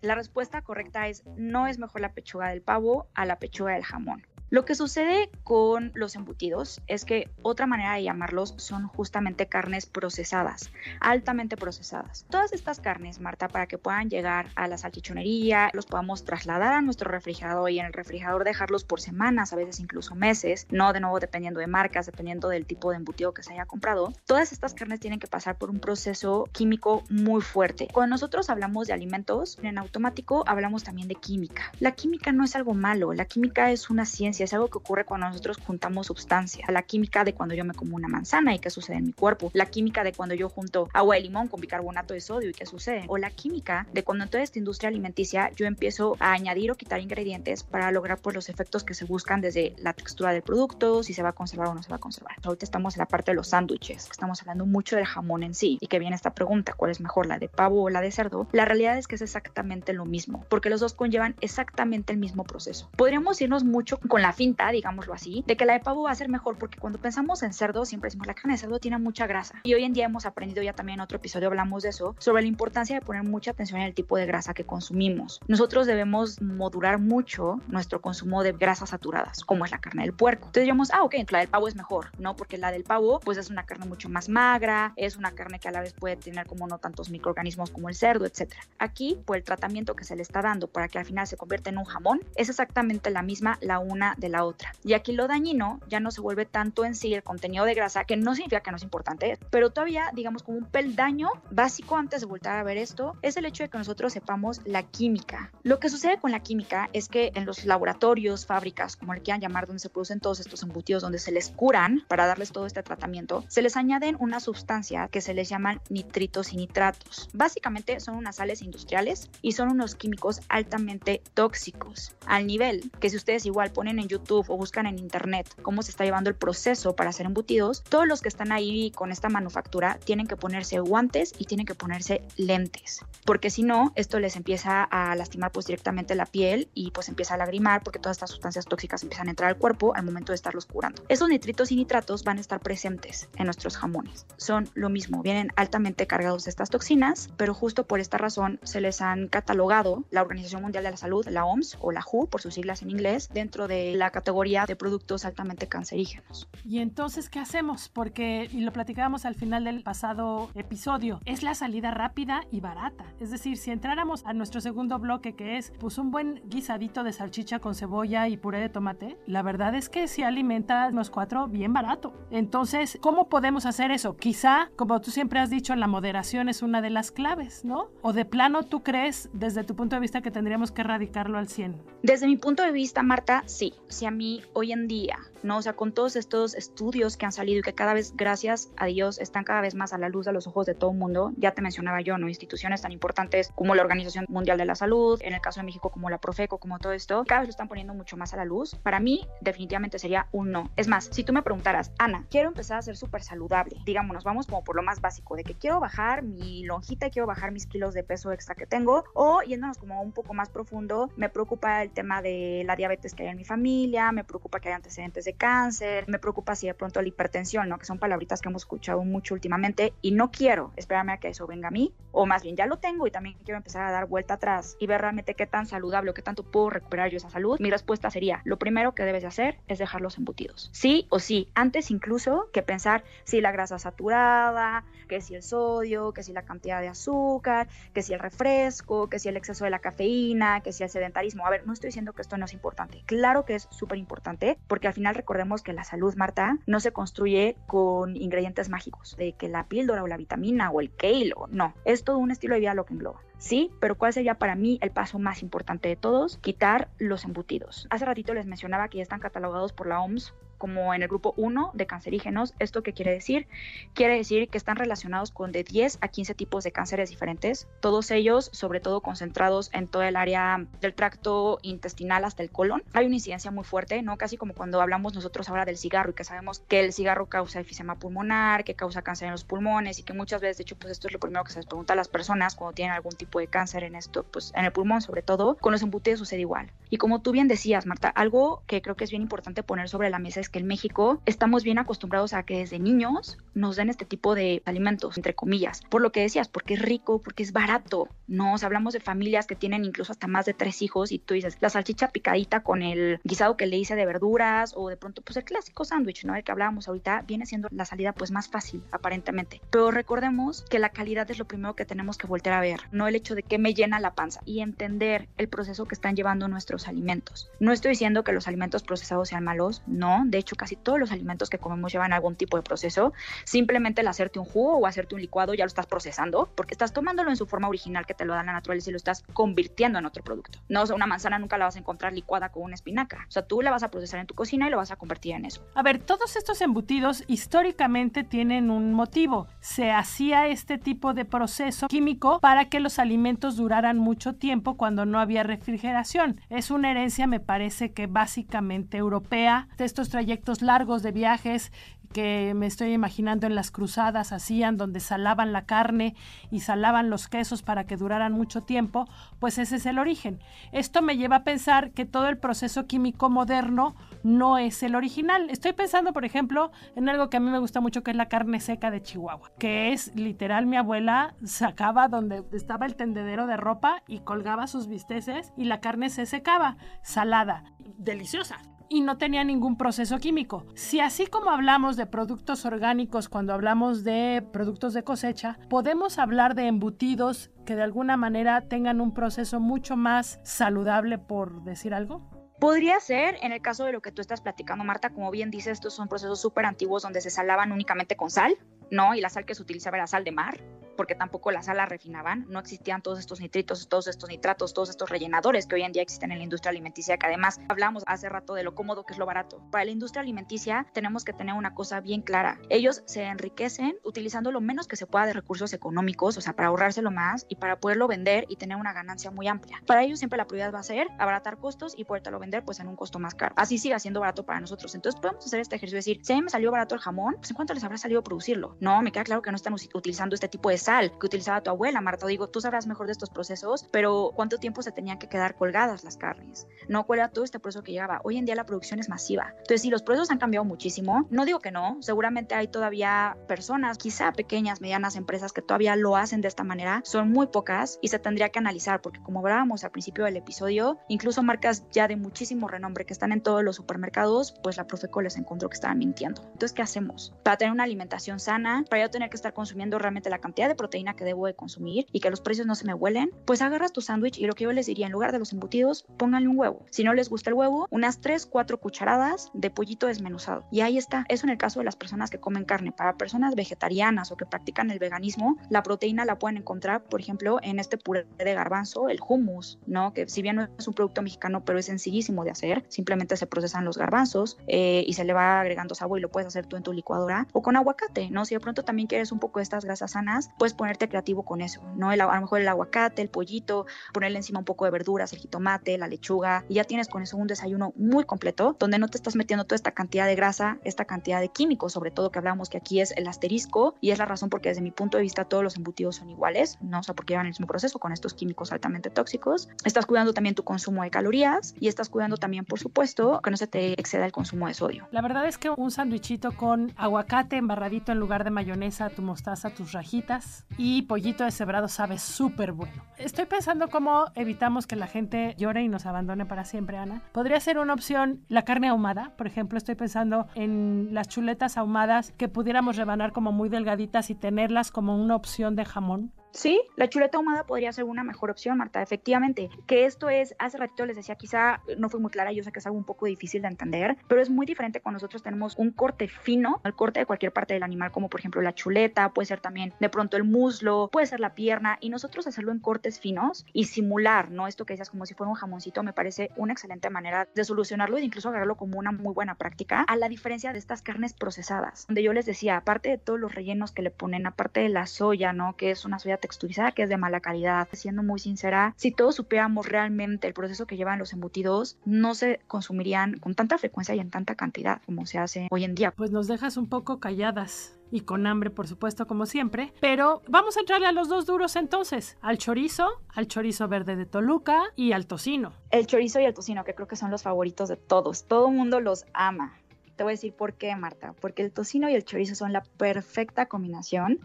La 0.03 0.15
respuesta 0.15 0.63
correcta 0.63 1.09
es 1.09 1.25
no 1.37 1.67
es 1.67 1.79
mejor 1.79 2.01
la 2.01 2.13
pechuga 2.13 2.49
del 2.49 2.63
pavo 2.63 3.09
a 3.15 3.27
la 3.27 3.39
pechuga 3.39 3.75
del 3.75 3.85
jamón. 3.85 4.27
Lo 4.51 4.65
que 4.65 4.75
sucede 4.75 5.31
con 5.45 5.93
los 5.95 6.17
embutidos 6.17 6.83
es 6.89 7.05
que 7.05 7.31
otra 7.43 7.69
manera 7.69 7.95
de 7.95 8.03
llamarlos 8.03 8.55
son 8.57 8.89
justamente 8.89 9.47
carnes 9.47 9.87
procesadas, 9.87 10.73
altamente 10.99 11.57
procesadas. 11.57 12.27
Todas 12.31 12.53
estas 12.53 12.81
carnes, 12.81 13.21
Marta, 13.21 13.47
para 13.47 13.69
que 13.69 13.79
puedan 13.79 14.11
llegar 14.11 14.49
a 14.57 14.67
la 14.67 14.77
salchichonería, 14.77 15.71
los 15.73 15.87
podamos 15.87 16.25
trasladar 16.25 16.73
a 16.73 16.83
nuestro 16.83 17.09
refrigerador 17.13 17.71
y 17.71 17.79
en 17.79 17.87
el 17.87 17.93
refrigerador 17.93 18.43
dejarlos 18.43 18.83
por 18.83 19.01
semanas, 19.01 19.53
a 19.53 19.57
veces 19.57 19.79
incluso 19.79 20.17
meses, 20.17 20.67
no 20.69 20.93
de 20.93 20.99
nuevo 20.99 21.21
dependiendo 21.21 21.61
de 21.61 21.69
marcas, 21.69 22.07
dependiendo 22.07 22.49
del 22.49 22.67
tipo 22.67 22.91
de 22.91 22.97
embutido 22.97 23.33
que 23.33 23.45
se 23.45 23.53
haya 23.53 23.67
comprado. 23.67 24.13
Todas 24.27 24.51
estas 24.51 24.75
carnes 24.75 24.99
tienen 24.99 25.21
que 25.21 25.29
pasar 25.29 25.59
por 25.59 25.71
un 25.71 25.79
proceso 25.79 26.49
químico 26.51 27.05
muy 27.09 27.41
fuerte. 27.41 27.87
Cuando 27.93 28.15
nosotros 28.15 28.51
hablamos 28.51 28.89
de 28.89 28.95
alimentos, 28.95 29.61
en 29.63 29.79
automático 29.79 30.43
hablamos 30.49 30.83
también 30.83 31.07
de 31.07 31.15
química. 31.15 31.71
La 31.79 31.93
química 31.93 32.33
no 32.33 32.43
es 32.43 32.57
algo 32.57 32.75
malo, 32.75 33.13
la 33.13 33.27
química 33.27 33.71
es 33.71 33.91
una 33.91 34.05
ciencia 34.05 34.40
es 34.45 34.53
algo 34.53 34.69
que 34.69 34.79
ocurre 34.79 35.05
cuando 35.05 35.29
nosotros 35.29 35.59
juntamos 35.67 36.07
sustancias. 36.07 36.69
La 36.71 36.83
química 36.83 37.25
de 37.25 37.35
cuando 37.35 37.55
yo 37.55 37.65
me 37.65 37.75
como 37.75 37.97
una 37.97 38.09
manzana 38.09 38.55
y 38.55 38.59
qué 38.59 38.71
sucede 38.71 38.99
en 38.99 39.07
mi 39.07 39.13
cuerpo. 39.13 39.51
La 39.55 39.67
química 39.67 40.05
de 40.05 40.13
cuando 40.13 40.35
yo 40.35 40.49
junto 40.49 40.89
agua 40.93 41.15
de 41.15 41.23
limón 41.23 41.49
con 41.49 41.61
bicarbonato 41.61 42.15
de 42.15 42.21
sodio 42.21 42.51
y 42.51 42.53
qué 42.53 42.67
sucede. 42.67 43.05
O 43.09 43.19
la 43.19 43.31
química 43.31 43.87
de 43.93 44.03
cuando 44.03 44.25
en 44.25 44.31
toda 44.31 44.43
esta 44.43 44.59
industria 44.59 44.89
alimenticia 44.89 45.51
yo 45.57 45.67
empiezo 45.67 46.17
a 46.21 46.33
añadir 46.33 46.71
o 46.71 46.75
quitar 46.75 47.01
ingredientes 47.01 47.63
para 47.63 47.91
lograr 47.91 48.19
pues 48.19 48.35
los 48.35 48.49
efectos 48.49 48.85
que 48.85 48.95
se 48.95 49.05
buscan 49.05 49.41
desde 49.41 49.75
la 49.79 49.93
textura 49.93 50.33
del 50.33 50.43
producto, 50.43 51.03
si 51.03 51.15
se 51.15 51.23
va 51.23 51.31
a 51.31 51.33
conservar 51.33 51.69
o 51.69 51.75
no 51.75 51.83
se 51.83 51.91
va 51.91 51.97
a 51.97 52.01
conservar. 52.01 52.37
Ahorita 52.43 52.65
estamos 52.65 52.97
en 52.97 53.01
la 53.01 53.07
parte 53.07 53.31
de 53.31 53.37
los 53.37 53.49
sándwiches, 53.49 54.09
estamos 54.11 54.41
hablando 54.41 54.67
mucho 54.67 54.97
del 54.97 55.07
jamón 55.07 55.43
en 55.43 55.55
sí 55.55 55.79
y 55.81 55.87
que 55.87 55.99
viene 55.99 56.17
esta 56.17 56.35
pregunta, 56.35 56.73
¿cuál 56.73 56.91
es 56.91 57.01
mejor, 57.01 57.27
la 57.27 57.39
de 57.39 57.49
pavo 57.49 57.83
o 57.83 57.91
la 57.91 58.01
de 58.01 58.11
cerdo? 58.11 58.49
La 58.53 58.65
realidad 58.65 58.99
es 58.99 59.07
que 59.07 59.15
es 59.17 59.23
exactamente 59.23 59.93
lo 59.93 60.05
mismo, 60.05 60.45
porque 60.49 60.71
los 60.71 60.81
dos 60.81 60.95
conllevan 60.95 61.35
exactamente 61.41 62.13
el 62.13 62.19
mismo 62.19 62.45
proceso. 62.45 62.91
Podríamos 62.97 63.41
irnos 63.41 63.65
mucho 63.65 63.99
con 63.99 64.23
la 64.23 64.30
finta, 64.33 64.71
digámoslo 64.71 65.15
así, 65.15 65.45
de 65.47 65.57
que 65.57 65.65
la 65.65 65.75
de 65.75 65.81
pavo 65.81 66.03
va 66.03 66.11
a 66.11 66.15
ser 66.15 66.29
mejor 66.29 66.59
porque 66.59 66.79
cuando 66.79 66.99
pensamos 66.99 67.43
en 67.43 67.53
cerdo 67.53 67.85
siempre 67.85 68.09
decimos 68.09 68.27
la 68.27 68.35
carne 68.35 68.55
de 68.55 68.59
cerdo 68.59 68.79
tiene 68.79 68.99
mucha 68.99 69.27
grasa. 69.27 69.61
Y 69.63 69.75
hoy 69.75 69.85
en 69.85 69.93
día 69.93 70.07
hemos 70.07 70.27
aprendido 70.27 70.63
ya 70.63 70.73
también 70.73 70.99
en 70.99 71.03
otro 71.03 71.17
episodio 71.17 71.49
hablamos 71.49 71.83
de 71.83 71.91
eso, 71.91 72.15
sobre 72.19 72.43
la 72.43 72.49
importancia 72.49 72.99
de 72.99 73.05
poner 73.05 73.23
mucha 73.25 73.53
atención 73.53 73.81
en 73.81 73.87
el 73.87 73.95
tipo 73.95 74.17
de 74.17 74.27
grasa 74.27 74.55
que 74.55 74.65
consumimos. 74.65 75.41
Nosotros 75.49 75.87
debemos 75.87 76.41
modular 76.41 76.99
mucho 76.99 77.61
nuestro 77.69 78.01
consumo 78.01 78.43
de 78.43 78.53
grasas 78.53 78.91
saturadas, 78.91 79.45
como 79.45 79.65
es 79.65 79.71
la 79.71 79.79
carne 79.79 80.03
del 80.03 80.13
puerco. 80.13 80.47
Entonces 80.47 80.65
digamos, 80.65 80.91
ah, 80.93 81.03
ok, 81.03 81.15
la 81.31 81.41
del 81.41 81.49
pavo 81.49 81.69
es 81.69 81.77
mejor, 81.77 82.09
¿no? 82.19 82.37
Porque 82.37 82.59
la 82.59 82.73
del 82.73 82.85
pavo 82.85 83.21
pues 83.21 83.39
es 83.39 83.51
una 83.51 83.65
carne 83.65 83.87
mucho 83.87 84.09
más 84.09 84.29
magra, 84.29 84.93
es 84.97 85.17
una 85.17 85.33
carne 85.33 85.59
que 85.59 85.69
a 85.69 85.73
la 85.73 85.81
vez 85.81 85.93
puede 85.93 86.17
tener 86.17 86.47
como 86.47 86.67
no 86.67 86.79
tantos 86.79 87.11
microorganismos 87.11 87.71
como 87.71 87.89
el 87.89 87.95
cerdo, 87.95 88.27
etc. 88.27 88.53
Aquí, 88.79 89.19
por 89.25 89.37
el 89.37 89.45
tratamiento 89.45 89.95
que 89.95 90.05
se 90.05 90.17
le 90.17 90.23
está 90.23 90.43
dando 90.43 90.69
para 90.69 90.89
que 90.89 90.99
al 90.99 91.05
final 91.05 91.27
se 91.27 91.37
convierta 91.37 91.71
en 91.71 91.79
un 91.79 91.85
jamón, 91.85 92.21
es 92.37 92.49
exactamente 92.49 93.11
la 93.11 93.23
misma 93.23 93.59
la 93.61 93.79
una 93.79 94.15
de 94.21 94.29
la 94.29 94.45
otra. 94.45 94.73
Y 94.85 94.93
aquí 94.93 95.13
lo 95.13 95.27
dañino 95.27 95.81
ya 95.89 96.01
no 96.01 96.11
se 96.11 96.21
vuelve 96.21 96.47
tanto 96.47 96.85
en 96.85 96.95
sí 96.95 97.13
el 97.15 97.23
contenido 97.23 97.65
de 97.65 97.75
grasa, 97.75 98.05
que 98.05 98.17
no 98.17 98.35
significa 98.35 98.61
que 98.61 98.71
no 98.71 98.77
es 98.77 98.83
importante, 98.83 99.39
pero 99.51 99.71
todavía 99.71 100.11
digamos 100.15 100.43
como 100.43 100.59
un 100.59 100.65
peldaño 100.65 101.31
básico 101.51 101.97
antes 101.97 102.21
de 102.21 102.27
volver 102.27 102.49
a 102.49 102.63
ver 102.63 102.79
esto 102.79 103.17
es 103.23 103.37
el 103.37 103.45
hecho 103.45 103.63
de 103.63 103.69
que 103.69 103.79
nosotros 103.79 104.13
sepamos 104.13 104.61
la 104.65 104.83
química. 104.83 105.53
Lo 105.63 105.79
que 105.79 105.89
sucede 105.89 106.19
con 106.19 106.31
la 106.31 106.41
química 106.41 106.89
es 106.93 107.09
que 107.09 107.33
en 107.35 107.47
los 107.47 107.65
laboratorios, 107.65 108.47
fábricas, 108.47 108.97
como 108.97 109.15
le 109.15 109.23
quieran 109.23 109.41
llamar, 109.41 109.67
donde 109.67 109.81
se 109.81 109.89
producen 109.89 110.21
todos 110.21 110.41
estos 110.41 110.63
embutidos, 110.63 111.03
donde 111.03 111.19
se 111.19 111.33
les 111.33 111.51
curan 111.51 112.05
para 112.09 112.27
darles 112.27 112.53
todo 112.53 112.67
este 112.67 112.83
tratamiento, 112.83 113.45
se 113.49 113.63
les 113.63 113.77
añaden 113.77 114.17
una 114.19 114.41
sustancia 114.41 115.09
que 115.09 115.21
se 115.21 115.35
les 115.35 115.49
llaman 115.49 115.81
nitritos 115.89 116.53
y 116.53 116.57
nitratos. 116.57 117.29
Básicamente 117.33 118.01
son 118.01 118.17
unas 118.17 118.37
sales 118.37 118.63
industriales 118.63 119.31
y 119.43 119.53
son 119.53 119.71
unos 119.71 119.95
químicos 119.95 120.41
altamente 120.49 121.23
tóxicos, 121.35 122.15
al 122.27 122.47
nivel 122.47 122.91
que 123.01 123.11
si 123.11 123.17
ustedes 123.17 123.47
igual 123.47 123.73
ponen 123.73 123.99
en 123.99 124.09
YouTube 124.11 124.51
o 124.51 124.57
buscan 124.57 124.87
en 124.87 124.99
internet 124.99 125.49
cómo 125.63 125.83
se 125.83 125.91
está 125.91 126.05
llevando 126.05 126.31
el 126.31 126.37
proceso 126.37 126.95
para 126.95 127.11
hacer 127.11 127.27
embutidos, 127.27 127.83
todos 127.85 128.07
los 128.07 128.21
que 128.21 128.29
están 128.29 128.53
ahí 128.53 128.91
con 128.91 129.11
esta 129.11 129.29
manufactura 129.29 129.99
tienen 130.05 130.27
que 130.27 130.37
ponerse 130.37 130.79
guantes 130.81 131.33
y 131.39 131.45
tienen 131.45 131.67
que 131.67 131.75
ponerse 131.75 132.23
lentes, 132.37 133.05
porque 133.25 133.51
si 133.51 133.63
no, 133.63 133.93
esto 133.95 134.19
les 134.19 134.37
empieza 134.37 134.83
a 134.83 135.15
lastimar 135.17 135.53
pues 135.53 135.67
directamente 135.67 136.15
la 136.15 136.27
piel 136.27 136.69
y 136.75 136.91
pues 136.91 137.09
empieza 137.09 137.35
a 137.35 137.37
lagrimar 137.37 137.83
porque 137.83 137.99
todas 137.99 138.17
estas 138.17 138.31
sustancias 138.31 138.67
tóxicas 138.67 139.03
empiezan 139.03 139.29
a 139.29 139.31
entrar 139.31 139.49
al 139.49 139.57
cuerpo 139.57 139.95
al 139.95 140.05
momento 140.05 140.33
de 140.33 140.37
estarlos 140.37 140.67
curando. 140.67 141.03
Esos 141.09 141.29
nitritos 141.29 141.71
y 141.73 141.77
nitratos 141.77 142.25
van 142.25 142.39
a 142.39 142.41
estar 142.41 142.61
presentes 142.61 143.29
en 143.37 143.45
nuestros 143.45 143.77
jamones. 143.77 144.27
Son 144.37 144.69
lo 144.75 144.89
mismo, 144.89 145.23
vienen 145.23 145.53
altamente 145.57 146.07
cargados 146.07 146.45
de 146.45 146.51
estas 146.51 146.71
toxinas, 146.71 147.31
pero 147.37 147.55
justo 147.55 147.87
por 147.87 148.01
esta 148.01 148.19
razón 148.19 148.59
se 148.63 148.81
les 148.81 149.01
han 149.01 149.29
catalogado 149.29 150.05
la 150.11 150.23
Organización 150.23 150.63
Mundial 150.63 150.85
de 150.85 150.91
la 150.91 150.97
Salud, 150.97 151.27
la 151.29 151.45
OMS 151.45 151.77
o 151.81 151.93
la 151.93 152.01
WHO 152.01 152.27
por 152.27 152.41
sus 152.41 152.55
siglas 152.55 152.83
en 152.83 152.91
inglés, 152.91 153.29
dentro 153.33 153.69
de 153.69 153.95
la 154.01 154.11
categoría 154.11 154.65
de 154.67 154.77
productos 154.77 155.25
altamente 155.25 155.69
cancerígenos. 155.69 156.49
Y 156.65 156.81
entonces, 156.81 157.29
¿qué 157.29 157.39
hacemos? 157.39 157.89
Porque, 157.89 158.49
y 158.51 158.61
lo 158.63 158.73
platicábamos 158.73 159.27
al 159.27 159.35
final 159.35 159.65
del 159.65 159.83
pasado 159.83 160.51
episodio, 160.55 161.21
es 161.27 161.43
la 161.43 161.55
salida 161.55 161.91
rápida 161.91 162.43
y 162.51 162.61
barata. 162.61 163.05
Es 163.21 163.31
decir, 163.31 163.59
si 163.59 163.71
entráramos 163.71 164.25
a 164.25 164.33
nuestro 164.33 164.63
segundo 164.63 164.99
bloque, 164.99 165.37
que 165.37 165.59
es 165.59 165.73
pues 165.79 165.99
un 165.99 166.11
buen 166.11 166.41
guisadito 166.47 167.05
de 167.05 167.13
salchicha 167.13 167.59
con 167.59 167.75
cebolla 167.75 168.27
y 168.27 168.39
puré 168.39 168.59
de 168.61 168.71
tomate, 168.71 169.19
la 169.27 169.43
verdad 169.43 169.75
es 169.75 169.91
que 169.91 170.09
si 170.09 170.23
alimenta 170.23 170.85
a 170.85 170.91
los 170.91 171.11
cuatro 171.11 171.47
bien 171.47 171.75
barato. 171.75 172.15
Entonces, 172.31 172.99
¿cómo 173.03 173.29
podemos 173.29 173.67
hacer 173.67 173.91
eso? 173.91 174.17
Quizá, 174.17 174.71
como 174.77 175.01
tú 175.03 175.11
siempre 175.11 175.41
has 175.41 175.51
dicho, 175.51 175.77
la 175.77 175.87
moderación 175.87 176.49
es 176.49 176.63
una 176.63 176.81
de 176.81 176.89
las 176.89 177.13
claves, 177.13 177.67
¿no? 177.67 177.91
O 178.01 178.15
de 178.15 178.25
plano, 178.25 178.63
¿tú 178.63 178.83
crees 178.83 179.29
desde 179.35 179.63
tu 179.63 179.77
punto 179.77 179.97
de 179.97 180.01
vista 180.01 180.23
que 180.23 180.31
tendríamos 180.31 180.73
que 180.73 180.81
erradicarlo 180.81 181.37
al 181.37 181.49
100? 181.49 181.83
Desde 182.03 182.27
mi 182.27 182.39
punto 182.39 182.63
de 182.63 182.73
vista, 182.73 183.03
Marta, 183.03 183.43
sí. 183.45 183.75
Si 183.91 184.07
a 184.07 184.11
mí 184.11 184.43
hoy 184.55 184.73
en 184.73 184.89
día 184.89 185.19
¿no? 185.43 185.59
O 185.59 185.63
sea, 185.63 185.75
con 185.75 185.93
todos 185.93 186.17
estos 186.17 186.55
estudios 186.55 187.17
que 187.17 187.27
han 187.27 187.33
salido 187.33 187.61
y 187.61 187.63
que 187.63 187.73
cada 187.73 187.95
vez, 187.95 188.15
gracias 188.17 188.71
a 188.77 188.87
Dios, 188.87 189.19
están 189.19 189.45
cada 189.45 189.61
vez 189.61 189.75
más 189.75 189.93
a 189.93 189.99
la 189.99 190.09
luz 190.09 190.27
a 190.29 190.33
los 190.33 190.47
ojos 190.47 190.67
de 190.67 190.75
todo 190.75 190.91
el 190.91 190.99
mundo, 190.99 191.33
ya 191.37 191.53
te 191.53 191.63
mencionaba 191.63 192.01
yo, 192.01 192.19
¿no? 192.19 192.29
Instituciones 192.29 192.83
tan 192.83 192.93
importantes 192.93 193.51
como 193.55 193.75
la 193.75 193.83
Organización 193.83 194.27
Mundial 194.29 194.59
de 194.59 194.65
la 194.65 194.75
Salud, 194.75 195.21
en 195.23 195.35
el 195.35 195.41
caso 195.41 195.61
de 195.61 195.67
México 195.67 195.91
como 195.91 196.11
la 196.11 196.19
Profeco, 196.19 196.59
como 196.59 196.79
todo 196.79 196.93
esto, 196.93 197.25
cada 197.27 197.41
vez 197.41 197.49
lo 197.49 197.51
están 197.51 197.69
poniendo 197.69 197.95
mucho 197.95 198.17
más 198.17 198.35
a 198.35 198.37
la 198.37 198.45
luz. 198.45 198.75
Para 198.83 199.01
mí, 199.01 199.27
definitivamente 199.41 199.99
sería 199.99 200.29
un 200.33 200.51
no. 200.53 200.71
Es 200.77 200.89
más, 200.89 201.09
si 201.11 201.25
tú 201.25 201.33
me 201.33 201.43
preguntaras, 201.43 201.93
Ana, 201.99 202.27
quiero 202.31 202.49
empezar 202.49 202.79
a 202.79 202.83
ser 202.83 202.97
súper 202.97 203.23
saludable, 203.23 203.77
digamos, 203.85 204.15
nos 204.15 204.25
vamos 204.25 204.47
como 204.47 204.63
por 204.65 204.77
lo 204.77 204.83
más 204.83 205.01
básico, 205.01 205.37
de 205.37 205.45
que 205.45 205.55
quiero 205.55 205.81
bajar 205.81 206.23
mi 206.23 206.65
lonjita 206.65 207.11
quiero 207.11 207.27
bajar 207.27 207.51
mis 207.53 207.67
kilos 207.67 207.95
de 207.95 208.03
peso 208.03 208.33
extra 208.33 208.55
que 208.55 208.67
tengo, 208.67 209.05
o 209.15 209.43
yéndonos 209.43 209.79
como 209.79 210.03
un 210.03 210.13
poco 210.13 210.35
más 210.35 210.49
profundo, 210.49 211.11
me 211.17 211.29
preocupa 211.29 211.83
el 211.83 211.91
tema 211.91 212.23
de 212.23 212.63
la 212.67 212.77
diabetes 212.77 213.15
que 213.15 213.25
hay 213.25 213.31
en 213.31 213.37
mi 213.37 213.45
familia, 213.45 213.80
me 213.89 214.25
preocupa 214.25 214.61
que 214.61 214.69
haya 214.69 214.77
antecedentes 214.77 215.25
de 215.25 215.35
cáncer, 215.35 216.05
me 216.09 216.19
preocupa 216.19 216.55
si 216.55 216.67
de 216.67 216.75
pronto 216.75 217.01
la 217.01 217.09
hipertensión, 217.09 217.69
¿no? 217.69 217.79
Que 217.79 217.85
son 217.85 217.99
palabritas 217.99 218.41
que 218.41 218.49
hemos 218.49 218.63
escuchado 218.63 219.03
mucho 219.05 219.35
últimamente 219.35 219.93
y 220.03 220.13
no 220.13 220.31
quiero 220.31 220.73
esperarme 220.77 221.13
a 221.13 221.19
que 221.19 221.29
eso 221.29 221.47
venga 221.47 221.69
a 221.69 221.71
mí, 221.71 221.93
o 222.13 222.27
más 222.27 222.43
bien 222.43 222.57
ya 222.57 222.67
lo 222.67 222.79
tengo 222.79 223.07
y 223.07 223.11
también 223.11 223.37
quiero 223.45 223.59
empezar 223.59 223.83
a 223.87 223.91
dar 223.91 224.07
vuelta 224.07 224.35
atrás 224.35 224.77
y 224.81 224.87
ver 224.87 225.01
realmente 225.01 225.35
qué 225.35 225.47
tan 225.47 225.67
saludable 225.67 226.11
o 226.11 226.15
qué 226.15 226.23
tanto 226.23 226.43
puedo 226.43 226.71
recuperar 226.71 227.11
yo 227.11 227.17
esa 227.17 227.31
salud. 227.31 227.59
Mi 227.61 227.71
respuesta 227.71 228.11
sería, 228.11 228.43
lo 228.45 228.59
primero 228.59 228.95
que 228.95 229.05
debes 229.05 229.23
de 229.23 229.29
hacer 229.29 229.59
es 229.69 229.79
dejar 229.79 230.01
los 230.01 230.19
embutidos. 230.19 230.71
Sí 230.73 231.07
o 231.11 231.19
sí, 231.19 231.49
antes 231.55 231.91
incluso 231.91 232.49
que 232.53 232.63
pensar 232.63 233.05
si 233.25 233.41
la 233.41 233.53
grasa 233.53 233.79
saturada, 233.79 234.85
que 235.09 235.21
si 235.21 235.35
el 235.35 235.43
sodio, 235.43 236.13
que 236.13 236.23
si 236.23 236.33
la 236.33 236.43
cantidad 236.43 236.81
de 236.81 236.89
azúcar, 236.89 237.69
que 237.95 238.03
si 238.03 238.13
el 238.13 238.21
refresco, 238.21 239.09
que 239.09 239.19
si 239.19 239.29
el 239.29 239.37
exceso 239.37 239.65
de 239.65 239.71
la 239.71 239.79
cafeína, 239.79 240.61
que 240.61 240.73
si 240.73 240.83
el 240.83 240.91
sedentarismo. 240.91 241.47
A 241.47 241.51
ver, 241.51 241.67
no 241.67 241.73
estoy 241.73 241.89
diciendo 241.89 242.13
que 242.13 242.23
esto 242.23 242.37
no 242.37 242.45
es 242.45 242.53
importante. 242.53 243.03
Claro 243.07 243.45
que 243.45 243.55
es 243.55 243.69
súper 243.71 243.99
importante 243.99 244.59
porque 244.67 244.89
al 244.89 244.95
final 244.95 245.15
recordemos 245.15 245.63
que 245.63 245.73
la 245.73 245.85
salud, 245.85 246.15
Marta, 246.17 246.59
no 246.67 246.81
se 246.81 246.93
construye 246.93 247.57
con 247.67 248.17
ingredientes 248.17 248.69
mágicos, 248.69 249.17
de 249.17 249.33
que 249.33 249.49
la 249.49 249.67
píldora 249.67 250.03
o 250.03 250.07
la 250.07 250.17
vitamina 250.17 250.71
o 250.71 250.81
el 250.81 250.95
kale, 250.95 251.33
o 251.37 251.47
no, 251.49 251.75
es 251.85 252.05
todo 252.05 252.19
un 252.19 252.31
estilo 252.31 252.55
de 252.55 252.61
vida 252.61 252.75
lo 252.75 252.85
que 252.85 252.95
engloba. 252.95 253.21
Sí, 253.39 253.71
pero 253.81 253.97
¿cuál 253.97 254.13
sería 254.13 254.35
para 254.35 254.55
mí 254.55 254.79
el 254.83 254.91
paso 254.91 255.19
más 255.19 255.43
importante 255.43 255.89
de 255.89 255.97
todos? 255.97 256.37
Quitar 256.39 256.89
los 256.99 257.25
embutidos. 257.25 257.87
Hace 257.91 258.05
ratito 258.05 258.35
les 258.35 258.47
mencionaba 258.47 258.89
que 258.89 258.99
ya 258.99 259.03
están 259.03 259.21
catalogados 259.21 259.73
por 259.73 259.87
la 259.87 260.01
OMS 260.03 260.35
como 260.61 260.93
en 260.95 261.03
el 261.03 261.09
grupo 261.09 261.33
1 261.39 261.71
de 261.73 261.87
cancerígenos. 261.87 262.55
¿Esto 262.59 262.83
qué 262.83 262.93
quiere 262.93 263.13
decir? 263.13 263.49
Quiere 263.95 264.15
decir 264.15 264.49
que 264.51 264.59
están 264.59 264.77
relacionados 264.77 265.31
con 265.31 265.53
de 265.53 265.65
10 265.65 265.99
a 266.03 266.09
15 266.09 266.35
tipos 266.35 266.63
de 266.65 266.71
cánceres 266.71 267.09
diferentes, 267.09 267.67
todos 267.81 268.11
ellos 268.11 268.51
sobre 268.53 268.81
todo 268.81 269.01
concentrados 269.01 269.71
en 269.73 269.89
todo 269.89 270.03
el 270.03 270.17
área 270.17 270.67
del 270.83 270.95
tracto 270.95 271.59
intestinal 271.63 272.25
hasta 272.25 272.43
el 272.43 272.51
colon. 272.51 272.85
Hay 272.93 273.07
una 273.07 273.15
incidencia 273.15 273.51
muy 273.51 273.65
fuerte, 273.65 274.03
¿no? 274.03 274.19
Casi 274.19 274.37
como 274.37 274.53
cuando 274.53 274.83
hablamos 274.83 275.15
nosotros 275.15 275.49
ahora 275.49 275.65
del 275.65 275.79
cigarro 275.79 276.11
y 276.11 276.15
que 276.15 276.25
sabemos 276.25 276.61
que 276.69 276.81
el 276.81 276.93
cigarro 276.93 277.27
causa 277.27 277.59
enfisema 277.59 277.99
pulmonar, 277.99 278.65
que 278.65 278.75
causa 278.75 279.01
cáncer 279.01 279.27
en 279.27 279.33
los 279.33 279.45
pulmones 279.45 279.99
y 279.99 280.03
que 280.03 280.13
muchas 280.13 280.43
veces, 280.43 280.59
de 280.59 280.63
hecho, 280.63 280.77
pues 280.77 280.93
esto 280.93 281.09
es 281.09 281.15
lo 281.15 281.21
primero 281.21 281.43
que 281.43 281.53
se 281.53 281.59
les 281.59 281.67
pregunta 281.67 281.95
a 281.95 281.97
las 281.97 282.09
personas 282.09 282.55
cuando 282.55 282.75
tienen 282.75 282.95
algún 282.95 283.13
tipo 283.13 283.39
de 283.39 283.47
cáncer 283.47 283.85
en 283.85 283.95
esto, 283.95 284.25
pues 284.25 284.53
en 284.55 284.67
el 284.67 284.73
pulmón 284.73 285.01
sobre 285.01 285.23
todo, 285.23 285.57
con 285.57 285.73
los 285.73 285.81
embutidos 285.81 286.19
sucede 286.19 286.41
igual. 286.41 286.71
Y 286.91 286.99
como 286.99 287.23
tú 287.23 287.33
bien 287.33 287.49
decías, 287.49 287.87
Marta, 287.87 288.09
algo 288.09 288.63
que 288.67 288.83
creo 288.83 288.97
que 288.97 289.05
es 289.05 289.11
bien 289.11 289.23
importante 289.23 289.63
poner 289.63 289.89
sobre 289.89 290.11
la 290.11 290.19
mesa 290.19 290.41
es 290.41 290.50
que 290.51 290.59
en 290.59 290.67
México 290.67 291.21
estamos 291.27 291.65
bien 291.65 291.79
acostumbrados 291.79 292.33
a 292.33 292.43
que 292.43 292.59
desde 292.59 292.79
niños 292.79 293.39
nos 293.55 293.77
den 293.77 293.91
este 293.91 294.05
tipo 294.05 294.35
de 294.35 294.63
alimentos, 294.65 295.17
entre 295.17 295.35
comillas, 295.35 295.83
por 295.89 296.03
lo 296.03 296.13
que 296.13 296.21
decías, 296.21 296.49
porque 296.49 296.75
es 296.75 296.83
rico, 296.83 297.21
porque 297.21 297.43
es 297.43 297.53
barato, 297.53 298.09
¿no? 298.27 298.55
O 298.55 298.59
sea, 298.59 298.67
hablamos 298.67 298.93
de 298.93 299.01
familias 299.01 299.47
que 299.47 299.57
tienen 299.57 299.85
incluso 299.85 300.13
hasta 300.13 300.27
más 300.27 300.47
de 300.47 300.55
tres 300.55 300.83
hijos 300.83 301.13
y 301.13 301.19
tú 301.19 301.35
dices, 301.35 301.57
la 301.61 301.71
salchicha 301.71 302.09
picadita 302.09 302.63
con 302.63 302.83
el 302.83 303.21
guisado 303.25 303.57
que 303.57 303.67
le 303.67 303.77
hice 303.77 303.97
de 303.97 304.07
verduras 304.07 304.75
o 304.77 304.89
de 304.89 304.97
pronto, 304.97 305.23
pues 305.23 305.37
el 305.37 305.45
clásico 305.45 305.85
sándwich, 305.85 306.25
¿no? 306.25 306.35
El 306.35 306.45
que 306.45 306.53
hablábamos 306.53 306.89
ahorita, 306.89 307.23
viene 307.27 307.47
siendo 307.47 307.69
la 307.71 307.85
salida 307.85 308.13
pues 308.13 308.31
más 308.31 308.49
fácil, 308.49 308.83
aparentemente. 308.93 309.61
Pero 309.71 309.91
recordemos 309.91 310.63
que 310.69 310.79
la 310.79 310.91
calidad 310.91 311.31
es 311.31 311.39
lo 311.39 311.47
primero 311.47 311.75
que 311.75 311.85
tenemos 311.85 312.19
que 312.19 312.27
volver 312.27 312.53
a 312.53 312.61
ver, 312.61 312.81
no 312.93 313.09
el 313.09 313.15
hecho 313.15 313.35
de 313.35 313.43
que 313.43 313.59
me 313.59 313.75
llena 313.75 314.01
la 314.01 314.15
panza 314.15 314.41
y 314.45 314.61
entender 314.61 315.29
el 315.39 315.49
proceso 315.49 315.87
que 315.87 315.95
están 315.95 316.17
llevando 316.17 316.49
nuestros 316.49 316.89
alimentos. 316.89 317.51
No 317.61 317.73
estoy 317.73 317.91
diciendo 317.91 318.25
que 318.25 318.33
los 318.33 318.49
alimentos 318.49 318.83
procesados 318.83 319.29
sean 319.29 319.45
malos, 319.45 319.83
no, 319.87 320.23
de 320.27 320.39
hecho 320.41 320.57
casi 320.57 320.77
todos 320.77 320.99
los 320.99 321.13
alimentos 321.13 321.51
que 321.51 321.59
comemos 321.59 321.93
llevan 321.93 322.13
algún 322.13 322.37
tipo 322.37 322.57
de 322.57 322.63
proceso. 322.63 323.13
Simplemente 323.45 324.01
el 324.01 324.09
hacerte 324.09 324.39
un 324.39 324.45
jugo 324.45 324.79
o 324.79 324.87
hacerte 324.87 325.15
un 325.15 325.21
licuado 325.21 325.55
ya 325.55 325.65
lo 325.65 325.69
estás 325.69 325.87
procesando 325.87 326.51
porque 326.55 326.75
estás 326.75 326.93
tomándolo 326.93 327.31
en 327.31 327.37
su 327.37 327.47
forma 327.47 327.69
original 327.69 328.07
que 328.07 328.15
te 328.15 328.25
lo 328.25 328.35
da 328.35 328.43
la 328.43 328.53
naturaleza 328.53 328.91
y 328.91 328.93
lo 328.93 328.97
estás 328.97 329.23
convirtiendo 329.33 329.99
en 329.99 330.07
otro 330.07 330.23
producto. 330.23 330.59
No, 330.69 330.83
o 330.83 330.87
sea, 330.87 330.97
una 330.97 331.07
manzana 331.07 331.39
nunca 331.39 331.59
la 331.59 331.67
vas 331.67 331.77
a 331.77 331.79
encontrar 331.79 332.13
licuada 332.13 332.51
con 332.51 332.63
una 332.63 332.75
espinaca. 332.75 333.25
O 333.29 333.31
sea, 333.31 333.47
tú 333.47 333.63
la 333.63 333.71
vas 333.71 333.83
a 333.83 333.91
procesar 333.91 334.21
en 334.21 334.27
tu 334.27 334.35
cocina 334.35 334.67
y 334.67 334.71
lo 334.71 334.77
vas 334.77 334.91
a 334.91 334.97
convertir 334.97 335.35
en 335.35 335.45
eso. 335.45 335.65
A 335.75 335.83
ver, 335.83 335.99
todos 335.99 336.37
estos 336.37 336.61
embutidos 336.61 337.25
históricamente 337.27 338.25
tienen 338.25 338.71
un 338.71 338.93
motivo. 338.93 339.47
Se 339.61 339.91
hacía 339.91 340.47
este 340.47 340.79
tipo 340.79 341.15
de 341.15 341.25
proceso 341.25 341.89
químico 341.89 342.41
para 342.41 342.69
que 342.69 342.81
los 342.81 342.99
alimentos 342.99 343.57
duraran 343.57 343.99
mucho 343.99 344.35
tiempo 344.35 344.77
cuando 344.77 345.07
no 345.07 345.21
había 345.21 345.43
refrigeración. 345.43 346.41
Es 346.49 346.71
una 346.71 346.91
herencia, 346.91 347.27
me 347.27 347.41
parece 347.41 347.93
que 347.93 348.07
básicamente 348.07 348.97
europea, 348.97 349.69
estos 349.79 350.09
trayectos 350.09 350.30
largos 350.63 351.03
de 351.03 351.13
viajes 351.13 351.73
que 352.13 352.55
me 352.55 352.67
estoy 352.67 352.93
imaginando 352.93 353.47
en 353.47 353.55
las 353.55 353.71
cruzadas 353.71 354.33
hacían, 354.33 354.77
donde 354.77 355.01
salaban 355.01 355.53
la 355.53 355.65
carne 355.65 356.17
y 356.51 356.61
salaban 356.61 357.09
los 357.09 357.29
quesos 357.29 357.63
para 357.63 357.85
que 357.85 357.97
duraran 357.97 358.33
mucho 358.33 358.63
tiempo, 358.63 359.09
pues 359.39 359.59
ese 359.59 359.77
es 359.77 359.87
el 359.87 359.99
origen. 359.99 360.41
Esto 360.73 361.03
me 361.03 361.17
lleva 361.17 361.37
a 361.37 361.45
pensar 361.45 361.93
que 361.93 362.05
todo 362.05 362.29
el 362.29 362.39
proceso 362.39 362.87
químico 362.87 363.31
moderno 363.31 363.95
no 364.25 364.59
es 364.59 364.83
el 364.83 364.97
original. 364.97 365.51
Estoy 365.51 365.73
pensando, 365.73 366.13
por 366.13 366.25
ejemplo, 366.25 366.73
en 366.97 367.09
algo 367.09 367.31
que 367.31 367.37
a 367.37 367.41
mí 367.41 367.51
me 367.51 367.59
gusta 367.59 367.81
mucho, 367.81 368.03
que 368.03 368.11
es 368.11 368.17
la 368.17 368.29
carne 368.29 368.61
seca 368.61 368.91
de 368.91 369.03
Chihuahua, 369.03 369.53
que 369.59 369.93
es 369.93 370.15
literal 370.17 370.67
mi 370.67 370.77
abuela 370.77 371.35
sacaba 371.45 372.09
donde 372.09 372.45
estaba 372.53 372.87
el 372.87 372.97
tendedero 372.97 373.47
de 373.47 373.57
ropa 373.57 374.03
y 374.09 374.21
colgaba 374.21 374.67
sus 374.67 374.89
bisteces 374.89 375.53
y 375.57 375.65
la 375.65 375.81
carne 375.81 376.11
se 376.11 376.27
secaba, 376.27 376.77
salada, 377.03 377.65
deliciosa 377.99 378.59
y 378.91 379.01
no 379.01 379.17
tenía 379.17 379.45
ningún 379.45 379.79
proceso 379.79 380.19
químico. 380.19 380.67
Si 380.75 381.01
así 381.01 381.27
como 381.27 381.51
hablamos 381.51 381.97
de 381.97 382.07
productos 382.07 382.67
orgánicos 382.67 383.29
cuando 383.29 383.55
hablamos 383.55 384.05
de 384.05 384.45
productos 384.53 384.93
de 384.93 385.05
cosecha, 385.05 385.59
podemos 385.71 386.19
hablar 386.19 386.55
de 386.55 386.67
embutidos 386.67 387.51
que 387.65 387.77
de 387.77 387.83
alguna 387.83 388.17
manera 388.17 388.63
tengan 388.63 389.01
un 389.01 389.15
proceso 389.15 389.61
mucho 389.61 389.97
más 389.97 390.41
saludable, 390.43 391.19
por 391.19 391.63
decir 391.63 391.95
algo. 391.95 392.29
Podría 392.59 392.99
ser, 393.01 393.39
en 393.41 393.53
el 393.53 393.63
caso 393.63 393.85
de 393.85 393.93
lo 393.93 394.03
que 394.03 394.13
tú 394.13 394.21
estás 394.21 394.41
platicando, 394.41 394.85
Marta, 394.85 395.11
como 395.11 395.31
bien 395.31 395.51
dices, 395.51 395.75
estos 395.75 395.95
son 395.95 396.09
procesos 396.09 396.41
súper 396.41 396.67
antiguos 396.67 397.03
donde 397.03 397.21
se 397.21 397.31
salaban 397.31 397.73
únicamente 397.73 398.17
con 398.17 398.29
sal, 398.29 398.59
¿no? 398.91 399.15
Y 399.15 399.21
la 399.21 399.31
sal 399.31 399.47
que 399.47 399.55
se 399.55 399.63
utilizaba 399.63 399.97
era 399.99 400.07
sal 400.09 400.25
de 400.25 400.33
mar, 400.33 400.61
porque 401.01 401.15
tampoco 401.15 401.51
la 401.51 401.63
sal 401.63 401.79
la 401.79 401.87
refinaban, 401.87 402.45
no 402.51 402.59
existían 402.59 403.01
todos 403.01 403.19
estos 403.19 403.41
nitritos, 403.41 403.89
todos 403.89 404.07
estos 404.07 404.29
nitratos, 404.29 404.75
todos 404.75 404.91
estos 404.91 405.09
rellenadores 405.09 405.67
que 405.67 405.77
hoy 405.77 405.83
en 405.83 405.93
día 405.93 406.03
existen 406.03 406.31
en 406.31 406.37
la 406.37 406.45
industria 406.45 406.69
alimenticia, 406.69 407.17
que 407.17 407.25
además 407.25 407.59
hablamos 407.71 408.03
hace 408.07 408.29
rato 408.29 408.53
de 408.53 408.65
lo 408.65 408.75
cómodo 408.75 409.07
que 409.07 409.15
es 409.15 409.19
lo 409.19 409.25
barato. 409.25 409.63
Para 409.71 409.87
la 409.87 409.93
industria 409.93 410.21
alimenticia 410.21 410.87
tenemos 410.93 411.25
que 411.25 411.33
tener 411.33 411.55
una 411.55 411.73
cosa 411.73 412.01
bien 412.01 412.21
clara. 412.21 412.59
Ellos 412.69 413.03
se 413.07 413.23
enriquecen 413.23 413.97
utilizando 414.05 414.53
lo 414.53 414.61
menos 414.61 414.87
que 414.89 414.97
se 414.97 415.07
pueda 415.07 415.25
de 415.25 415.33
recursos 415.33 415.73
económicos, 415.73 416.37
o 416.37 416.43
sea, 416.43 416.53
para 416.53 416.69
ahorrárselo 416.69 417.11
más 417.11 417.47
y 417.49 417.57
para 417.57 417.81
poderlo 417.81 418.07
vender 418.07 418.45
y 418.51 418.57
tener 418.57 418.77
una 418.77 418.93
ganancia 418.93 419.31
muy 419.31 419.49
amplia. 419.49 419.83
Para 419.87 420.03
ellos 420.03 420.19
siempre 420.19 420.37
la 420.37 420.47
prioridad 420.47 420.75
va 420.75 420.81
a 420.81 420.83
ser 420.83 421.09
abaratar 421.19 421.57
costos 421.57 421.95
y 421.97 422.05
podértelo 422.05 422.39
vender 422.39 422.63
pues 422.63 422.79
en 422.81 422.89
un 422.89 422.97
costo 422.97 423.19
más 423.19 423.35
caro. 423.35 423.55
Así 423.57 423.79
siga 423.79 423.99
siendo 423.99 424.21
barato 424.21 424.45
para 424.45 424.61
nosotros. 424.61 424.95
Entonces 424.95 425.19
podemos 425.19 425.47
hacer 425.47 425.61
este 425.61 425.77
ejercicio 425.77 425.97
de 425.97 426.01
decir, 426.01 426.21
si 426.23 426.35
a 426.35 426.37
mí 426.37 426.43
me 426.43 426.51
salió 426.51 426.71
barato 426.71 426.95
el 426.95 427.01
jamón, 427.01 427.37
pues 427.37 427.49
en 427.49 427.57
cuánto 427.57 427.73
les 427.73 427.85
habrá 427.85 427.97
salido 427.97 428.23
producirlo. 428.23 428.77
No, 428.81 429.01
me 429.01 429.13
queda 429.13 429.25
claro 429.25 429.41
que 429.41 429.51
no 429.51 429.57
están 429.57 429.73
utilizando 429.73 430.35
este 430.35 430.51
tipo 430.51 430.69
de 430.69 430.77
sal 430.91 431.13
que 431.21 431.27
utilizaba 431.27 431.61
tu 431.61 431.71
abuela, 431.71 432.01
Marta. 432.01 432.27
Digo, 432.27 432.49
tú 432.49 432.61
sabrás 432.61 432.89
mejor 432.89 433.07
de 433.07 433.13
estos 433.13 433.31
procesos, 433.31 433.87
pero 433.93 434.33
¿cuánto 434.35 434.59
tiempo 434.59 434.83
se 434.83 434.91
tenían 434.91 435.19
que 435.21 435.29
quedar 435.29 435.55
colgadas 435.55 436.03
las 436.03 436.17
carnes? 436.17 436.67
No, 436.89 437.07
¿cuál 437.07 437.21
era 437.21 437.29
todo 437.29 437.45
este 437.45 437.61
proceso 437.61 437.85
que 437.85 437.93
llegaba? 437.93 438.21
Hoy 438.25 438.39
en 438.39 438.45
día 438.45 438.57
la 438.57 438.67
producción 438.67 438.99
es 438.99 439.09
masiva. 439.09 439.55
Entonces, 439.59 439.83
si 439.83 439.91
los 439.91 440.03
procesos 440.03 440.33
han 440.33 440.39
cambiado 440.39 440.65
muchísimo, 440.65 441.29
no 441.31 441.45
digo 441.45 441.61
que 441.61 441.71
no, 441.71 441.99
seguramente 442.01 442.57
hay 442.57 442.67
todavía 442.67 443.37
personas, 443.47 443.99
quizá 443.99 444.33
pequeñas, 444.33 444.81
medianas 444.81 445.15
empresas 445.15 445.53
que 445.53 445.63
todavía 445.63 445.95
lo 445.95 446.17
hacen 446.17 446.41
de 446.41 446.49
esta 446.49 446.65
manera, 446.65 447.03
son 447.05 447.31
muy 447.31 447.47
pocas 447.47 448.01
y 448.03 448.09
se 448.09 448.19
tendría 448.19 448.49
que 448.49 448.59
analizar, 448.59 449.01
porque 449.01 449.23
como 449.23 449.39
hablábamos 449.41 449.85
al 449.85 449.93
principio 449.93 450.25
del 450.25 450.37
episodio, 450.37 450.99
incluso 451.07 451.43
marcas 451.45 451.85
ya 451.93 452.09
de 452.09 452.17
muchísimo 452.17 452.67
renombre 452.67 453.07
que 453.07 453.13
están 453.13 453.31
en 453.31 453.43
todos 453.43 453.63
los 453.63 453.77
supermercados, 453.77 454.55
pues 454.63 454.77
la 454.77 454.89
Profeco 454.89 455.23
les 455.23 455.37
encontró 455.37 455.69
que 455.69 455.75
estaban 455.75 455.99
mintiendo. 455.99 456.43
Entonces, 456.43 456.73
¿qué 456.73 456.83
hacemos? 456.83 457.33
Para 457.45 457.57
tener 457.57 457.73
una 457.73 457.85
alimentación 457.85 458.41
sana, 458.41 458.85
para 458.91 459.03
yo 459.03 459.11
tener 459.11 459.31
que 459.31 459.37
estar 459.37 459.53
consumiendo 459.53 459.99
realmente 460.01 460.31
la 460.31 460.39
cantidad 460.39 460.70
de 460.71 460.77
proteína 460.77 461.15
que 461.15 461.25
debo 461.25 461.47
de 461.47 461.55
consumir 461.55 462.07
y 462.13 462.21
que 462.21 462.31
los 462.31 462.41
precios 462.41 462.67
no 462.67 462.75
se 462.75 462.87
me 462.87 462.95
huelen, 462.95 463.31
pues 463.45 463.63
agarras 463.63 463.93
tu 463.93 464.01
sándwich 464.01 464.39
y 464.39 464.47
lo 464.47 464.55
que 464.55 464.65
yo 464.65 464.73
les 464.73 464.87
diría, 464.87 465.07
en 465.07 465.13
lugar 465.13 465.33
de 465.33 465.39
los 465.39 465.53
embutidos, 465.53 466.07
pónganle 466.17 466.49
un 466.49 466.59
huevo. 466.59 466.87
Si 466.91 467.05
no 467.05 467.15
les 467.15 467.29
gusta 467.29 467.51
el 467.51 467.55
huevo, 467.55 467.87
unas 467.91 468.21
3, 468.21 468.47
4 468.47 468.81
cucharadas 468.81 469.51
de 469.55 469.71
pollito 469.71 470.07
desmenuzado. 470.07 470.65
Y 470.71 470.81
ahí 470.81 470.99
está. 470.99 471.25
Eso 471.29 471.47
en 471.47 471.51
el 471.51 471.59
caso 471.59 471.81
de 471.81 471.85
las 471.85 471.97
personas 471.97 472.31
que 472.31 472.41
comen 472.41 472.65
carne. 472.65 472.93
Para 472.93 473.17
personas 473.17 473.55
vegetarianas 473.55 474.33
o 474.33 474.37
que 474.37 474.47
practican 474.47 474.91
el 474.91 474.99
veganismo, 474.99 475.57
la 475.69 475.83
proteína 475.83 476.25
la 476.25 476.39
pueden 476.39 476.59
encontrar, 476.59 477.05
por 477.05 477.21
ejemplo, 477.21 477.59
en 477.63 477.79
este 477.79 477.99
puré 477.99 478.27
de 478.39 478.55
garbanzo, 478.55 479.09
el 479.09 479.19
hummus, 479.27 479.79
¿no? 479.87 480.13
Que 480.13 480.29
si 480.29 480.43
bien 480.43 480.57
no 480.57 480.69
es 480.79 480.89
un 480.89 480.95
producto 480.95 481.23
mexicano, 481.23 481.65
pero 481.65 481.79
es 481.79 481.87
sencillísimo 481.87 482.45
de 482.45 482.51
hacer, 482.51 482.85
simplemente 482.89 483.37
se 483.37 483.47
procesan 483.47 483.85
los 483.85 483.99
garbanzos 483.99 484.59
eh, 484.67 485.05
y 485.07 485.13
se 485.15 485.25
le 485.25 485.33
va 485.33 485.61
agregando 485.61 485.95
sabor 485.95 486.19
y 486.19 486.23
lo 486.23 486.31
puedes 486.31 486.47
hacer 486.47 486.67
tú 486.67 486.77
en 486.77 486.83
tu 486.83 486.93
licuadora 486.93 487.47
o 487.53 487.63
con 487.63 487.77
aguacate, 487.77 488.31
¿no? 488.31 488.45
Si 488.45 488.55
de 488.55 488.61
pronto 488.61 488.85
también 488.85 489.09
quieres 489.09 489.33
un 489.33 489.39
poco 489.39 489.59
de 489.59 489.65
estas 489.65 489.85
grasas 489.85 490.13
sanas, 490.13 490.51
puedes 490.61 490.75
ponerte 490.75 491.09
creativo 491.09 491.43
con 491.43 491.63
eso, 491.63 491.81
¿no? 491.97 492.13
El, 492.13 492.21
a 492.21 492.35
lo 492.35 492.41
mejor 492.43 492.61
el 492.61 492.69
aguacate, 492.69 493.23
el 493.23 493.31
pollito, 493.31 493.87
ponerle 494.13 494.37
encima 494.37 494.59
un 494.59 494.67
poco 494.67 494.85
de 494.85 494.91
verduras, 494.91 495.33
el 495.33 495.39
jitomate, 495.39 495.97
la 495.97 496.07
lechuga, 496.07 496.67
y 496.69 496.75
ya 496.75 496.85
tienes 496.85 497.09
con 497.09 497.23
eso 497.23 497.39
un 497.39 497.47
desayuno 497.47 497.95
muy 497.97 498.25
completo, 498.25 498.77
donde 498.79 498.99
no 498.99 499.09
te 499.09 499.17
estás 499.17 499.37
metiendo 499.37 499.65
toda 499.65 499.77
esta 499.77 499.93
cantidad 499.93 500.27
de 500.27 500.35
grasa, 500.35 500.77
esta 500.85 501.07
cantidad 501.07 501.41
de 501.41 501.49
químicos, 501.49 501.95
sobre 501.95 502.11
todo 502.11 502.31
que 502.31 502.39
hablamos 502.39 502.69
que 502.69 502.77
aquí 502.77 503.01
es 503.01 503.13
el 503.17 503.27
asterisco, 503.27 503.95
y 504.03 504.11
es 504.11 504.19
la 504.19 504.27
razón 504.27 504.51
porque 504.51 504.69
desde 504.69 504.83
mi 504.83 504.91
punto 504.91 505.17
de 505.17 505.23
vista 505.23 505.47
todos 505.47 505.65
los 505.65 505.77
embutidos 505.77 506.17
son 506.17 506.29
iguales, 506.29 506.77
¿no? 506.83 506.99
O 506.99 507.03
sea, 507.03 507.15
porque 507.15 507.33
llevan 507.33 507.47
el 507.47 507.53
mismo 507.53 507.67
proceso 507.67 507.99
con 507.99 508.13
estos 508.13 508.35
químicos 508.35 508.71
altamente 508.71 509.09
tóxicos. 509.09 509.71
Estás 509.87 510.05
cuidando 510.05 510.35
también 510.35 510.55
tu 510.55 510.63
consumo 510.63 511.05
de 511.05 511.11
calorías 511.11 511.75
y 511.81 511.89
estás 511.89 512.11
cuidando 512.11 512.37
también, 512.37 512.67
por 512.67 512.79
supuesto, 512.79 513.41
que 513.43 513.51
no 513.51 513.57
se 513.57 513.67
te 513.67 513.99
exceda 513.99 514.27
el 514.27 514.33
consumo 514.33 514.67
de 514.67 514.75
sodio. 514.75 515.09
La 515.11 515.23
verdad 515.23 515.47
es 515.47 515.57
que 515.57 515.71
un 515.71 515.91
sándwichito 515.91 516.55
con 516.55 516.93
aguacate 516.99 517.57
embarradito 517.57 518.13
en 518.13 518.19
lugar 518.19 518.45
de 518.45 518.51
mayonesa, 518.51 519.09
tu 519.09 519.23
mostaza, 519.23 519.71
tus 519.71 519.93
rajitas 519.93 520.50
y 520.77 521.03
pollito 521.03 521.45
deshebrado 521.45 521.89
sabe 521.89 522.19
súper 522.19 522.73
bueno. 522.73 523.03
Estoy 523.19 523.47
pensando 523.47 523.89
cómo 523.89 524.27
evitamos 524.35 524.87
que 524.87 524.97
la 524.97 525.07
gente 525.07 525.55
llore 525.59 525.83
y 525.83 525.89
nos 525.89 526.07
abandone 526.07 526.47
para 526.47 526.65
siempre, 526.65 526.97
Ana. 526.97 527.23
Podría 527.33 527.61
ser 527.61 527.79
una 527.79 527.95
opción 527.95 528.45
la 528.49 528.63
carne 528.63 528.89
ahumada, 528.89 529.33
por 529.37 529.47
ejemplo, 529.47 529.79
estoy 529.79 529.95
pensando 529.95 530.47
en 530.55 531.09
las 531.13 531.29
chuletas 531.29 531.77
ahumadas 531.77 532.33
que 532.37 532.49
pudiéramos 532.49 532.97
rebanar 532.97 533.33
como 533.33 533.53
muy 533.53 533.69
delgaditas 533.69 534.31
y 534.31 534.35
tenerlas 534.35 534.91
como 534.91 535.17
una 535.17 535.37
opción 535.37 535.77
de 535.77 535.85
jamón. 535.85 536.33
Sí, 536.53 536.83
la 536.97 537.09
chuleta 537.09 537.39
ahumada 537.39 537.65
podría 537.65 537.93
ser 537.93 538.05
una 538.05 538.25
mejor 538.25 538.51
opción, 538.51 538.79
Marta, 538.79 539.03
efectivamente. 539.03 539.71
Que 539.87 540.05
esto 540.05 540.29
es, 540.29 540.55
hace 540.59 540.79
ratito 540.79 541.07
les 541.07 541.17
decía, 541.17 541.37
quizá 541.37 541.81
no 541.97 542.09
fue 542.09 542.21
muy 542.21 542.31
clara, 542.31 542.53
yo 542.53 542.63
sé 542.65 542.73
que 542.73 542.81
es 542.81 542.87
algo 542.87 542.99
un 542.99 543.05
poco 543.05 543.27
difícil 543.27 543.63
de 543.63 543.69
entender, 543.69 544.17
pero 544.29 544.41
es 544.41 544.51
muy 544.51 544.67
diferente 544.67 545.01
cuando 545.01 545.17
nosotros 545.17 545.43
tenemos 545.43 545.77
un 545.77 545.93
corte 545.93 546.29
fino, 546.29 546.81
el 546.85 546.95
corte 546.95 547.21
de 547.21 547.27
cualquier 547.27 547.53
parte 547.53 547.75
del 547.75 547.83
animal, 547.83 548.11
como 548.11 548.29
por 548.29 548.41
ejemplo 548.41 548.61
la 548.63 548.75
chuleta, 548.75 549.33
puede 549.33 549.47
ser 549.47 549.61
también 549.61 549.95
de 550.01 550.09
pronto 550.09 550.37
el 550.37 550.45
muslo, 550.45 551.09
puede 551.13 551.27
ser 551.27 551.41
la 551.41 551.55
pierna, 551.55 551.99
y 552.01 552.11
nosotros 552.11 552.47
hacerlo 552.47 552.73
en 552.73 552.81
cortes 552.81 553.21
finos 553.21 553.65
y 553.73 553.85
simular, 553.85 554.51
¿no? 554.51 554.67
Esto 554.67 554.85
que 554.85 554.95
decías 554.95 555.11
como 555.11 555.27
si 555.27 555.35
fuera 555.35 555.51
un 555.51 555.57
jamoncito, 555.57 556.03
me 556.03 556.13
parece 556.13 556.51
una 556.57 556.73
excelente 556.73 557.11
manera 557.11 557.49
de 557.55 557.65
solucionarlo 557.65 558.19
e 558.19 558.23
incluso 558.23 558.49
agarrarlo 558.49 558.77
como 558.77 558.99
una 558.99 559.13
muy 559.13 559.35
buena 559.35 559.55
práctica, 559.55 560.03
a 560.03 560.17
la 560.17 560.29
diferencia 560.29 560.73
de 560.73 560.79
estas 560.79 561.03
carnes 561.03 561.33
procesadas, 561.33 562.07
donde 562.09 562.23
yo 562.23 562.33
les 562.33 562.47
decía, 562.47 562.77
aparte 562.77 563.11
de 563.11 563.19
todos 563.19 563.39
los 563.39 563.55
rellenos 563.55 563.93
que 563.93 564.03
le 564.03 564.11
ponen, 564.11 564.47
aparte 564.47 564.81
de 564.81 564.89
la 564.89 565.07
soya, 565.07 565.53
¿no? 565.53 565.77
Que 565.77 565.93
es 565.93 566.05
una 566.05 566.19
soya 566.19 566.40
texturizada 566.41 566.93
que 566.93 567.05
es 567.05 567.09
de 567.09 567.17
mala 567.17 567.41
calidad. 567.41 567.89
Siendo 567.93 568.23
muy 568.23 568.41
sincera, 568.41 568.95
si 568.97 569.13
todos 569.13 569.37
supiéramos 569.37 569.87
realmente 569.87 570.47
el 570.49 570.55
proceso 570.55 570.87
que 570.87 570.97
llevan 570.97 571.19
los 571.19 571.33
embutidos, 571.33 571.99
no 572.05 572.35
se 572.35 572.61
consumirían 572.67 573.39
con 573.39 573.55
tanta 573.55 573.79
frecuencia 573.79 574.15
y 574.15 574.21
en 574.21 574.31
tanta 574.31 574.55
cantidad 574.55 575.03
como 575.07 575.27
se 575.27 575.39
hace 575.39 575.69
hoy 575.71 575.85
en 575.85 575.95
día. 575.95 576.13
Pues 576.13 576.31
nos 576.31 576.49
dejas 576.49 576.77
un 576.77 576.89
poco 576.89 577.21
calladas 577.21 577.97
y 578.11 578.23
con 578.23 578.47
hambre, 578.47 578.71
por 578.71 578.89
supuesto, 578.89 579.27
como 579.27 579.47
siempre. 579.47 579.93
Pero 580.01 580.43
vamos 580.49 580.77
a 580.77 580.81
entrarle 580.81 581.07
a 581.07 581.13
los 581.13 581.29
dos 581.29 581.47
duros 581.47 581.77
entonces, 581.77 582.37
al 582.41 582.59
chorizo, 582.59 583.09
al 583.29 583.47
chorizo 583.47 583.89
verde 583.89 584.17
de 584.17 584.27
Toluca 584.27 584.83
y 584.97 585.13
al 585.13 585.27
tocino. 585.27 585.73
El 585.91 586.07
chorizo 586.07 586.41
y 586.41 586.45
el 586.45 586.55
tocino, 586.55 586.85
que 586.85 586.95
creo 586.95 587.09
que 587.09 587.17
son 587.17 587.31
los 587.31 587.43
favoritos 587.43 587.89
de 587.89 587.97
todos. 587.97 588.45
Todo 588.45 588.69
el 588.69 588.75
mundo 588.75 589.01
los 589.01 589.27
ama. 589.33 589.77
Te 590.17 590.25
voy 590.25 590.33
a 590.33 590.35
decir 590.35 590.53
por 590.53 590.75
qué, 590.75 590.95
Marta. 590.97 591.35
Porque 591.41 591.63
el 591.63 591.73
tocino 591.73 592.11
y 592.11 592.15
el 592.15 592.25
chorizo 592.25 592.55
son 592.55 592.73
la 592.73 592.83
perfecta 592.83 593.67
combinación 593.67 594.41